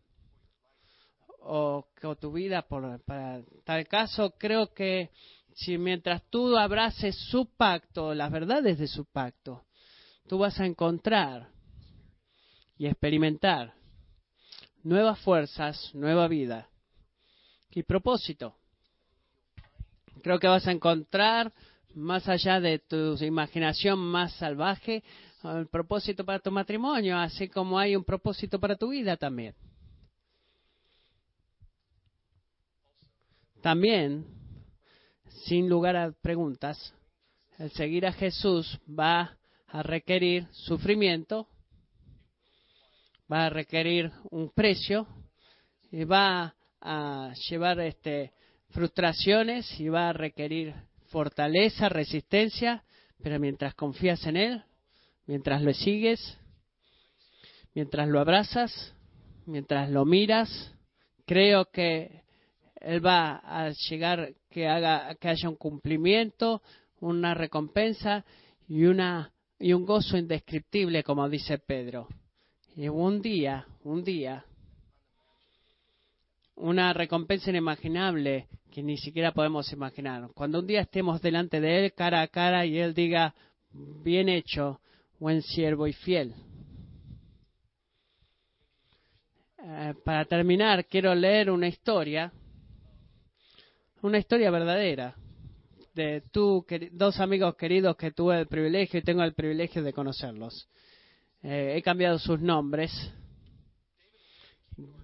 o, 1.39 1.85
tu 2.19 2.33
vida, 2.33 2.63
por, 2.63 3.01
para 3.05 3.41
tal 3.63 3.87
caso, 3.87 4.31
creo 4.37 4.73
que 4.73 5.09
si 5.53 5.77
mientras 5.77 6.21
tú 6.29 6.57
abraces 6.57 7.15
su 7.29 7.45
pacto, 7.55 8.13
las 8.13 8.29
verdades 8.29 8.77
de 8.77 8.87
su 8.87 9.05
pacto, 9.05 9.63
tú 10.27 10.37
vas 10.39 10.59
a 10.59 10.65
encontrar 10.65 11.49
y 12.77 12.87
experimentar 12.87 13.73
nuevas 14.83 15.19
fuerzas, 15.19 15.91
nueva 15.93 16.27
vida 16.27 16.69
y 17.71 17.83
propósito. 17.83 18.55
Creo 20.21 20.39
que 20.39 20.47
vas 20.47 20.67
a 20.67 20.71
encontrar, 20.71 21.51
más 21.95 22.27
allá 22.27 22.59
de 22.59 22.79
tu 22.79 23.15
imaginación 23.23 23.99
más 23.99 24.33
salvaje, 24.33 25.03
el 25.43 25.67
propósito 25.67 26.23
para 26.23 26.39
tu 26.39 26.51
matrimonio, 26.51 27.17
así 27.17 27.49
como 27.49 27.77
hay 27.77 27.95
un 27.95 28.03
propósito 28.03 28.59
para 28.59 28.75
tu 28.75 28.89
vida 28.89 29.17
también. 29.17 29.53
También, 33.61 34.25
sin 35.45 35.69
lugar 35.69 35.95
a 35.95 36.11
preguntas, 36.11 36.93
el 37.57 37.71
seguir 37.71 38.05
a 38.05 38.13
Jesús 38.13 38.79
va 38.87 39.37
a 39.67 39.83
requerir 39.83 40.47
sufrimiento, 40.51 41.47
va 43.33 43.47
a 43.47 43.49
requerir 43.49 44.11
un 44.29 44.51
precio 44.51 45.07
y 45.91 46.03
va 46.03 46.53
a 46.79 47.33
llevar 47.49 47.79
este, 47.79 48.31
frustraciones 48.69 49.79
y 49.79 49.89
va 49.89 50.09
a 50.09 50.13
requerir 50.13 50.75
fortaleza, 51.07 51.89
resistencia, 51.89 52.83
pero 53.23 53.39
mientras 53.39 53.73
confías 53.73 54.23
en 54.27 54.37
Él, 54.37 54.63
mientras 55.25 55.63
lo 55.63 55.73
sigues, 55.73 56.37
mientras 57.73 58.07
lo 58.07 58.19
abrazas, 58.19 58.93
mientras 59.47 59.89
lo 59.89 60.05
miras, 60.05 60.71
creo 61.25 61.65
que 61.71 62.21
Él 62.75 63.03
va 63.03 63.37
a 63.43 63.71
llegar 63.89 64.33
que 64.51 64.67
haga 64.67 65.15
que 65.15 65.29
haya 65.29 65.49
un 65.49 65.55
cumplimiento, 65.55 66.61
una 66.99 67.33
recompensa 67.33 68.25
y 68.67 68.83
una 68.83 69.31
y 69.57 69.73
un 69.73 69.85
gozo 69.85 70.17
indescriptible, 70.17 71.03
como 71.03 71.27
dice 71.27 71.57
Pedro. 71.57 72.07
Y 72.75 72.87
un 72.87 73.21
día, 73.21 73.67
un 73.83 74.03
día, 74.03 74.43
una 76.55 76.91
recompensa 76.93 77.51
inimaginable 77.51 78.47
que 78.71 78.81
ni 78.81 78.97
siquiera 78.97 79.31
podemos 79.31 79.71
imaginar. 79.71 80.29
Cuando 80.33 80.59
un 80.59 80.67
día 80.67 80.81
estemos 80.81 81.21
delante 81.21 81.61
de 81.61 81.85
Él 81.85 81.93
cara 81.93 82.21
a 82.21 82.27
cara 82.27 82.65
y 82.65 82.79
Él 82.79 82.95
diga, 82.95 83.35
bien 83.71 84.27
hecho, 84.27 84.81
buen 85.19 85.43
siervo 85.43 85.85
y 85.85 85.93
fiel. 85.93 86.33
Eh, 89.59 89.93
para 90.03 90.25
terminar, 90.25 90.85
quiero 90.85 91.13
leer 91.13 91.51
una 91.51 91.67
historia, 91.67 92.33
una 94.01 94.17
historia 94.17 94.49
verdadera 94.49 95.15
de 95.93 96.23
tú, 96.31 96.65
dos 96.91 97.19
amigos 97.19 97.55
queridos 97.55 97.95
que 97.95 98.11
tuve 98.11 98.39
el 98.39 98.47
privilegio 98.47 98.99
y 98.99 99.03
tengo 99.03 99.23
el 99.23 99.35
privilegio 99.35 99.83
de 99.83 99.93
conocerlos. 99.93 100.67
Eh, 101.43 101.73
he 101.75 101.81
cambiado 101.81 102.17
sus 102.19 102.39
nombres, 102.39 102.91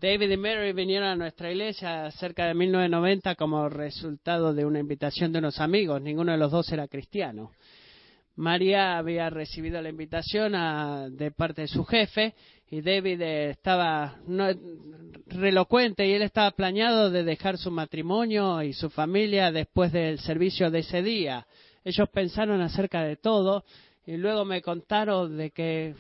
David 0.02 0.32
y 0.32 0.38
Mary 0.38 0.74
vinieron 0.74 1.10
a 1.10 1.16
nuestra 1.16 1.52
iglesia 1.52 2.10
cerca 2.12 2.48
de 2.48 2.56
1990 2.56 3.36
como 3.36 3.70
resultado 3.70 4.54
de 4.54 4.66
una 4.66 4.80
invitación 4.80 5.32
de 5.32 5.40
unos 5.40 5.60
amigos. 5.60 6.02
Ninguno 6.02 6.32
de 6.32 6.38
los 6.40 6.52
dos 6.52 6.72
era 6.72 6.88
cristiano. 6.88 7.52
María 8.36 8.98
había 8.98 9.30
recibido 9.30 9.82
la 9.82 9.90
invitación 9.90 10.54
de 11.18 11.32
parte 11.32 11.64
de 11.64 11.68
su 11.68 11.84
jefe 11.84 12.34
y 12.72 12.82
David 12.82 13.22
estaba 13.22 14.16
relocuente 15.28 16.08
y 16.08 16.14
él 16.14 16.22
estaba 16.22 16.52
planeado 16.52 17.12
de 17.12 17.24
dejar 17.24 17.58
su 17.58 17.70
matrimonio 17.70 18.64
y 18.64 18.74
su 18.74 18.90
familia 18.90 19.52
después 19.52 19.92
del 19.92 20.20
servicio 20.20 20.72
de 20.72 20.80
ese 20.80 21.04
día. 21.04 21.46
Ellos 21.84 22.10
pensaron 22.10 22.62
acerca 22.62 23.04
de 23.04 23.18
todo 23.18 23.66
y 24.10 24.18
luego 24.18 24.44
me 24.44 24.64
contaron 24.64 25.38
de 25.38 25.52
que 25.52 25.94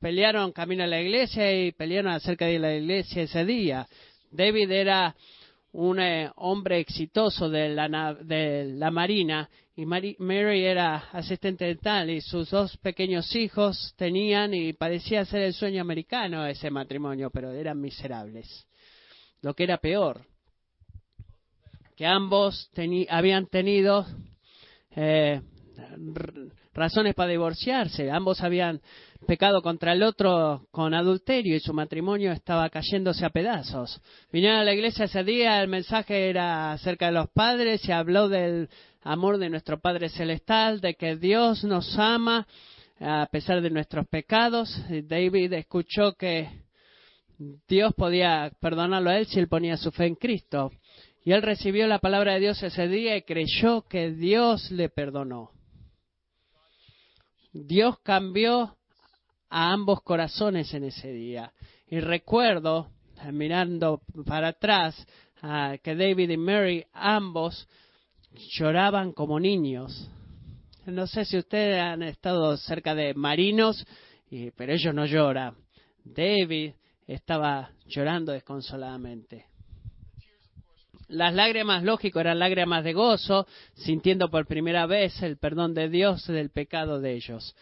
pelearon 0.00 0.50
camino 0.50 0.82
a 0.82 0.88
la 0.88 1.00
iglesia 1.00 1.64
y 1.64 1.70
pelearon 1.70 2.10
acerca 2.10 2.46
de 2.46 2.58
la 2.58 2.74
iglesia 2.74 3.22
ese 3.22 3.44
día. 3.44 3.86
David 4.32 4.68
era 4.68 5.14
un 5.70 6.00
eh, 6.00 6.28
hombre 6.34 6.80
exitoso 6.80 7.48
de 7.48 7.68
la, 7.68 8.14
de 8.14 8.64
la 8.74 8.90
Marina 8.90 9.48
y 9.76 9.86
Mary 9.86 10.16
era 10.64 11.08
asistente 11.12 11.66
dental 11.66 12.10
y 12.10 12.20
sus 12.20 12.50
dos 12.50 12.76
pequeños 12.78 13.32
hijos 13.36 13.94
tenían 13.96 14.54
y 14.54 14.72
parecía 14.72 15.24
ser 15.24 15.42
el 15.42 15.54
sueño 15.54 15.82
americano 15.82 16.44
ese 16.44 16.68
matrimonio, 16.68 17.30
pero 17.30 17.52
eran 17.52 17.80
miserables. 17.80 18.66
Lo 19.40 19.54
que 19.54 19.62
era 19.62 19.78
peor, 19.78 20.26
que 21.94 22.06
ambos 22.06 22.68
habían 23.08 23.46
tenido 23.46 24.04
eh, 24.96 25.40
razones 26.74 27.14
para 27.14 27.30
divorciarse. 27.30 28.10
Ambos 28.10 28.42
habían 28.42 28.80
pecado 29.26 29.62
contra 29.62 29.92
el 29.92 30.02
otro 30.02 30.66
con 30.70 30.94
adulterio 30.94 31.56
y 31.56 31.60
su 31.60 31.72
matrimonio 31.72 32.32
estaba 32.32 32.68
cayéndose 32.70 33.24
a 33.24 33.30
pedazos. 33.30 34.00
Vinieron 34.32 34.60
a 34.60 34.64
la 34.64 34.72
iglesia 34.72 35.04
ese 35.04 35.22
día, 35.24 35.62
el 35.62 35.68
mensaje 35.68 36.28
era 36.28 36.72
acerca 36.72 37.06
de 37.06 37.12
los 37.12 37.28
padres 37.30 37.86
y 37.88 37.92
habló 37.92 38.28
del 38.28 38.68
amor 39.02 39.38
de 39.38 39.50
nuestro 39.50 39.80
Padre 39.80 40.08
Celestial, 40.08 40.80
de 40.80 40.94
que 40.94 41.16
Dios 41.16 41.64
nos 41.64 41.98
ama 41.98 42.46
a 43.00 43.26
pesar 43.30 43.60
de 43.60 43.70
nuestros 43.70 44.06
pecados. 44.06 44.80
David 44.88 45.52
escuchó 45.54 46.14
que 46.14 46.48
Dios 47.68 47.92
podía 47.94 48.52
perdonarlo 48.60 49.10
a 49.10 49.18
él 49.18 49.26
si 49.26 49.40
él 49.40 49.48
ponía 49.48 49.76
su 49.76 49.90
fe 49.90 50.06
en 50.06 50.14
Cristo. 50.14 50.70
Y 51.24 51.32
él 51.32 51.42
recibió 51.42 51.86
la 51.86 52.00
palabra 52.00 52.34
de 52.34 52.40
Dios 52.40 52.62
ese 52.62 52.88
día 52.88 53.16
y 53.16 53.22
creyó 53.22 53.82
que 53.82 54.10
Dios 54.10 54.70
le 54.70 54.88
perdonó. 54.88 55.50
Dios 57.52 57.98
cambió 58.02 58.76
a 59.50 59.72
ambos 59.72 60.02
corazones 60.02 60.72
en 60.74 60.84
ese 60.84 61.12
día. 61.12 61.52
Y 61.86 62.00
recuerdo, 62.00 62.90
mirando 63.30 64.00
para 64.26 64.48
atrás, 64.48 65.06
que 65.82 65.94
David 65.94 66.30
y 66.30 66.36
Mary 66.36 66.86
ambos 66.92 67.68
lloraban 68.58 69.12
como 69.12 69.38
niños. 69.38 70.10
No 70.86 71.06
sé 71.06 71.24
si 71.24 71.36
ustedes 71.36 71.80
han 71.80 72.02
estado 72.02 72.56
cerca 72.56 72.94
de 72.94 73.14
marinos, 73.14 73.86
pero 74.56 74.72
ellos 74.72 74.94
no 74.94 75.04
lloran. 75.04 75.54
David 76.04 76.72
estaba 77.06 77.70
llorando 77.86 78.32
desconsoladamente. 78.32 79.51
Las 81.12 81.34
lágrimas, 81.34 81.82
lógico, 81.82 82.20
eran 82.20 82.38
lágrimas 82.38 82.84
de 82.84 82.94
gozo, 82.94 83.46
sintiendo 83.74 84.30
por 84.30 84.46
primera 84.46 84.86
vez 84.86 85.22
el 85.22 85.36
perdón 85.36 85.74
de 85.74 85.90
Dios 85.90 86.26
del 86.26 86.48
pecado 86.48 87.02
de 87.02 87.12
ellos. 87.12 87.54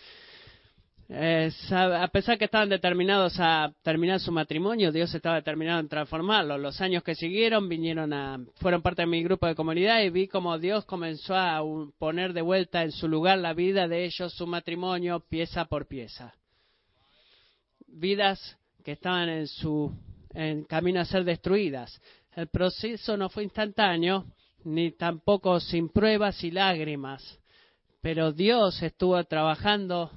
a 1.08 2.08
pesar 2.12 2.38
que 2.38 2.44
estaban 2.44 2.68
determinados 2.68 3.40
a 3.40 3.72
terminar 3.82 4.20
su 4.20 4.30
matrimonio, 4.30 4.92
Dios 4.92 5.12
estaba 5.12 5.34
determinado 5.34 5.80
en 5.80 5.88
transformarlo. 5.88 6.58
Los 6.58 6.80
años 6.80 7.02
que 7.02 7.16
siguieron 7.16 7.68
vinieron 7.68 8.12
a, 8.12 8.38
fueron 8.60 8.82
parte 8.82 9.02
de 9.02 9.06
mi 9.06 9.20
grupo 9.24 9.48
de 9.48 9.56
comunidad 9.56 10.00
y 10.02 10.10
vi 10.10 10.28
cómo 10.28 10.56
Dios 10.56 10.84
comenzó 10.84 11.34
a 11.34 11.60
poner 11.98 12.32
de 12.32 12.42
vuelta 12.42 12.84
en 12.84 12.92
su 12.92 13.08
lugar 13.08 13.38
la 13.38 13.52
vida 13.52 13.88
de 13.88 14.04
ellos, 14.04 14.32
su 14.32 14.46
matrimonio, 14.46 15.24
pieza 15.28 15.64
por 15.64 15.88
pieza. 15.88 16.34
Vidas 17.88 18.56
que 18.84 18.92
estaban 18.92 19.28
en 19.28 19.48
su 19.48 19.92
en 20.32 20.62
camino 20.64 21.00
a 21.00 21.04
ser 21.04 21.24
destruidas. 21.24 22.00
El 22.34 22.48
proceso 22.48 23.16
no 23.16 23.28
fue 23.28 23.44
instantáneo, 23.44 24.26
ni 24.64 24.92
tampoco 24.92 25.58
sin 25.60 25.88
pruebas 25.88 26.42
y 26.44 26.50
lágrimas, 26.50 27.38
pero 28.00 28.32
Dios 28.32 28.82
estuvo 28.82 29.22
trabajando, 29.24 30.10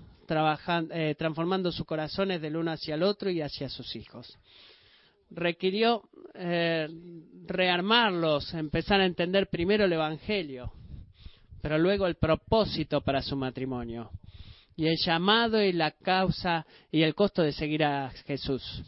eh, 0.91 1.16
transformando 1.18 1.72
sus 1.72 1.86
corazones 1.86 2.41
del 2.41 2.55
uno 2.55 2.72
hacia 2.72 2.95
el 2.95 3.03
otro 3.03 3.30
y 3.30 3.41
hacia 3.41 3.70
sus 3.70 3.95
hijos. 3.95 4.38
Requirió 5.32 6.03
eh, 6.36 6.88
rearmarlos, 7.47 8.53
empezar 8.53 9.01
a 9.01 9.05
entender 9.05 9.47
primero 9.47 9.86
el 9.86 9.93
Evangelio, 9.93 10.72
pero 11.61 11.78
luego 11.78 12.05
el 12.07 12.16
propósito 12.16 13.01
para 13.01 13.22
su 13.22 13.36
matrimonio 13.36 14.11
y 14.76 14.88
el 14.88 14.97
llamado 14.97 15.61
y 15.61 15.72
la 15.72 15.91
causa 15.91 16.66
y 16.91 17.03
el 17.03 17.16
costo 17.16 17.41
de 17.41 17.51
seguir 17.51 17.84
a 17.84 18.09
Jesús. 18.26 18.84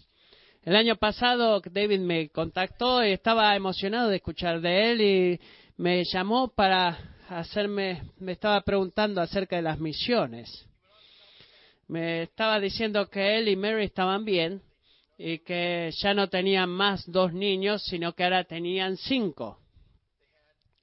El 0.65 0.75
año 0.75 0.95
pasado 0.95 1.61
David 1.63 1.99
me 1.99 2.29
contactó 2.29 3.05
y 3.05 3.11
estaba 3.11 3.55
emocionado 3.55 4.09
de 4.09 4.15
escuchar 4.15 4.61
de 4.61 4.91
él 4.91 5.01
y 5.01 5.39
me 5.77 6.03
llamó 6.05 6.47
para 6.47 6.97
hacerme, 7.29 8.01
me 8.17 8.31
estaba 8.31 8.61
preguntando 8.61 9.21
acerca 9.21 9.57
de 9.57 9.61
las 9.61 9.79
misiones. 9.79 10.65
Me 11.87 12.23
estaba 12.23 12.59
diciendo 12.59 13.07
que 13.11 13.37
él 13.37 13.47
y 13.47 13.55
Mary 13.55 13.83
estaban 13.83 14.25
bien 14.25 14.63
y 15.19 15.37
que 15.37 15.91
ya 16.01 16.15
no 16.15 16.29
tenían 16.29 16.71
más 16.71 17.03
dos 17.11 17.31
niños, 17.31 17.83
sino 17.83 18.13
que 18.13 18.23
ahora 18.23 18.43
tenían 18.43 18.97
cinco. 18.97 19.59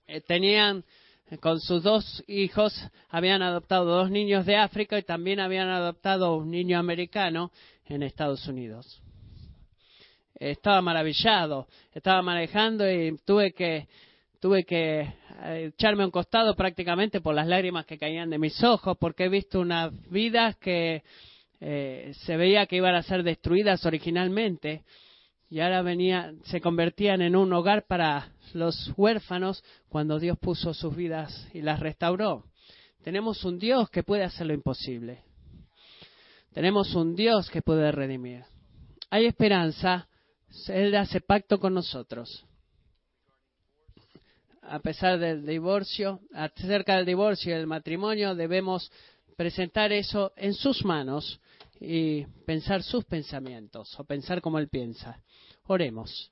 Eh, 0.06 0.20
tenían 0.20 0.84
con 1.40 1.58
sus 1.58 1.82
dos 1.82 2.22
hijos 2.28 2.72
habían 3.08 3.42
adoptado 3.42 3.86
dos 3.86 4.12
niños 4.12 4.46
de 4.46 4.54
África 4.54 4.96
y 4.96 5.02
también 5.02 5.40
habían 5.40 5.70
adoptado 5.70 6.36
un 6.36 6.52
niño 6.52 6.78
americano 6.78 7.50
en 7.86 8.04
Estados 8.04 8.46
Unidos 8.46 9.02
estaba 10.50 10.80
maravillado, 10.82 11.68
estaba 11.92 12.20
manejando 12.22 12.90
y 12.90 13.16
tuve 13.24 13.52
que 13.52 13.86
tuve 14.40 14.64
que 14.64 15.00
eh, 15.44 15.70
echarme 15.72 16.02
a 16.02 16.06
un 16.06 16.10
costado 16.10 16.56
prácticamente 16.56 17.20
por 17.20 17.34
las 17.34 17.46
lágrimas 17.46 17.86
que 17.86 17.96
caían 17.96 18.28
de 18.28 18.38
mis 18.38 18.62
ojos, 18.64 18.96
porque 18.98 19.24
he 19.24 19.28
visto 19.28 19.60
unas 19.60 19.92
vidas 20.10 20.56
que 20.56 21.04
eh, 21.60 22.12
se 22.24 22.36
veía 22.36 22.66
que 22.66 22.76
iban 22.76 22.96
a 22.96 23.04
ser 23.04 23.22
destruidas 23.22 23.86
originalmente 23.86 24.82
y 25.48 25.60
ahora 25.60 25.82
venía, 25.82 26.32
se 26.44 26.60
convertían 26.60 27.22
en 27.22 27.36
un 27.36 27.52
hogar 27.52 27.86
para 27.86 28.32
los 28.52 28.92
huérfanos 28.96 29.62
cuando 29.88 30.18
Dios 30.18 30.36
puso 30.40 30.74
sus 30.74 30.96
vidas 30.96 31.48
y 31.54 31.62
las 31.62 31.78
restauró. 31.78 32.46
Tenemos 33.04 33.44
un 33.44 33.58
Dios 33.60 33.90
que 33.90 34.02
puede 34.02 34.24
hacer 34.24 34.48
lo 34.48 34.54
imposible. 34.54 35.22
Tenemos 36.52 36.94
un 36.94 37.14
Dios 37.14 37.48
que 37.48 37.62
puede 37.62 37.92
redimir. 37.92 38.44
Hay 39.10 39.26
esperanza 39.26 40.08
él 40.68 40.94
hace 40.96 41.20
pacto 41.20 41.58
con 41.58 41.74
nosotros. 41.74 42.44
A 44.62 44.78
pesar 44.78 45.18
del 45.18 45.44
divorcio, 45.44 46.20
acerca 46.32 46.96
del 46.96 47.06
divorcio 47.06 47.52
y 47.52 47.58
del 47.58 47.66
matrimonio, 47.66 48.34
debemos 48.34 48.90
presentar 49.36 49.92
eso 49.92 50.32
en 50.36 50.54
sus 50.54 50.84
manos 50.84 51.40
y 51.80 52.24
pensar 52.46 52.82
sus 52.82 53.04
pensamientos 53.04 53.98
o 53.98 54.04
pensar 54.04 54.40
como 54.40 54.58
Él 54.58 54.68
piensa. 54.68 55.20
Oremos. 55.66 56.30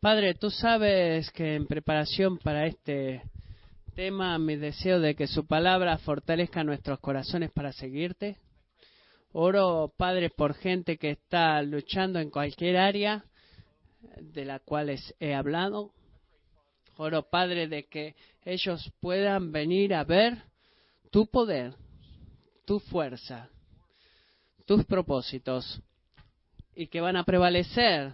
Padre, 0.00 0.34
tú 0.34 0.50
sabes 0.50 1.30
que 1.30 1.54
en 1.54 1.66
preparación 1.66 2.38
para 2.38 2.66
este 2.66 3.22
tema, 3.96 4.38
mi 4.38 4.56
deseo 4.56 5.00
de 5.00 5.16
que 5.16 5.26
su 5.26 5.46
palabra 5.46 5.96
fortalezca 5.96 6.62
nuestros 6.62 7.00
corazones 7.00 7.50
para 7.50 7.72
seguirte. 7.72 8.36
Oro, 9.32 9.90
Padre, 9.96 10.28
por 10.28 10.52
gente 10.52 10.98
que 10.98 11.12
está 11.12 11.62
luchando 11.62 12.20
en 12.20 12.28
cualquier 12.28 12.76
área 12.76 13.24
de 14.20 14.44
la 14.44 14.58
cual 14.58 14.94
he 15.18 15.34
hablado. 15.34 15.92
Oro, 16.98 17.22
Padre, 17.30 17.68
de 17.68 17.86
que 17.86 18.14
ellos 18.44 18.92
puedan 19.00 19.50
venir 19.50 19.94
a 19.94 20.04
ver 20.04 20.42
tu 21.10 21.26
poder, 21.26 21.72
tu 22.66 22.80
fuerza, 22.80 23.48
tus 24.66 24.84
propósitos 24.84 25.80
y 26.74 26.88
que 26.88 27.00
van 27.00 27.16
a 27.16 27.24
prevalecer 27.24 28.12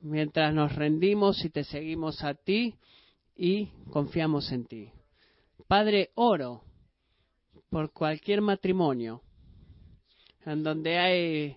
mientras 0.00 0.54
nos 0.54 0.74
rendimos 0.74 1.44
y 1.44 1.50
te 1.50 1.64
seguimos 1.64 2.24
a 2.24 2.32
ti 2.32 2.76
y 3.36 3.66
confiamos 3.90 4.50
en 4.52 4.64
ti. 4.64 4.92
Padre, 5.66 6.10
oro 6.14 6.62
por 7.68 7.92
cualquier 7.92 8.40
matrimonio 8.40 9.22
en 10.44 10.62
donde 10.62 10.98
hay 10.98 11.56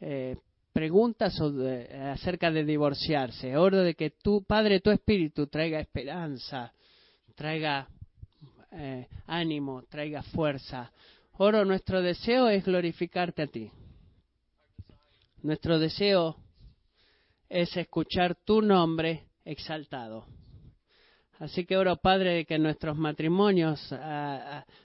eh, 0.00 0.36
preguntas 0.72 1.38
acerca 1.40 2.50
de 2.50 2.64
divorciarse. 2.64 3.56
Oro 3.56 3.78
de 3.78 3.94
que 3.94 4.10
tu 4.10 4.44
Padre, 4.44 4.80
tu 4.80 4.90
Espíritu 4.90 5.46
traiga 5.46 5.80
esperanza, 5.80 6.72
traiga 7.34 7.88
eh, 8.72 9.06
ánimo, 9.26 9.82
traiga 9.88 10.22
fuerza. 10.22 10.90
Oro, 11.32 11.64
nuestro 11.64 12.00
deseo 12.02 12.48
es 12.48 12.64
glorificarte 12.64 13.42
a 13.42 13.46
ti. 13.46 13.70
Nuestro 15.42 15.78
deseo 15.78 16.36
es 17.48 17.76
escuchar 17.76 18.36
tu 18.44 18.62
nombre 18.62 19.24
exaltado. 19.44 20.26
Así 21.40 21.64
que 21.64 21.78
oro, 21.78 21.96
Padre, 21.96 22.44
que 22.44 22.58
nuestros 22.58 22.98
matrimonios, 22.98 23.80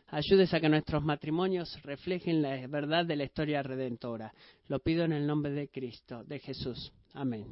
ayudes 0.08 0.54
a 0.54 0.62
que 0.62 0.70
nuestros 0.70 1.04
matrimonios 1.04 1.78
reflejen 1.84 2.42
la 2.42 2.66
verdad 2.68 3.06
de 3.06 3.18
la 3.18 3.26
historia 3.26 3.62
redentora. 3.62 4.34
Lo 4.70 4.80
pido 4.80 5.04
en 5.04 5.12
el 5.12 5.28
nombre 5.28 5.52
de 5.52 5.68
Cristo, 5.68 6.24
de 6.24 6.40
Jesús. 6.40 6.94
Amén. 7.14 7.46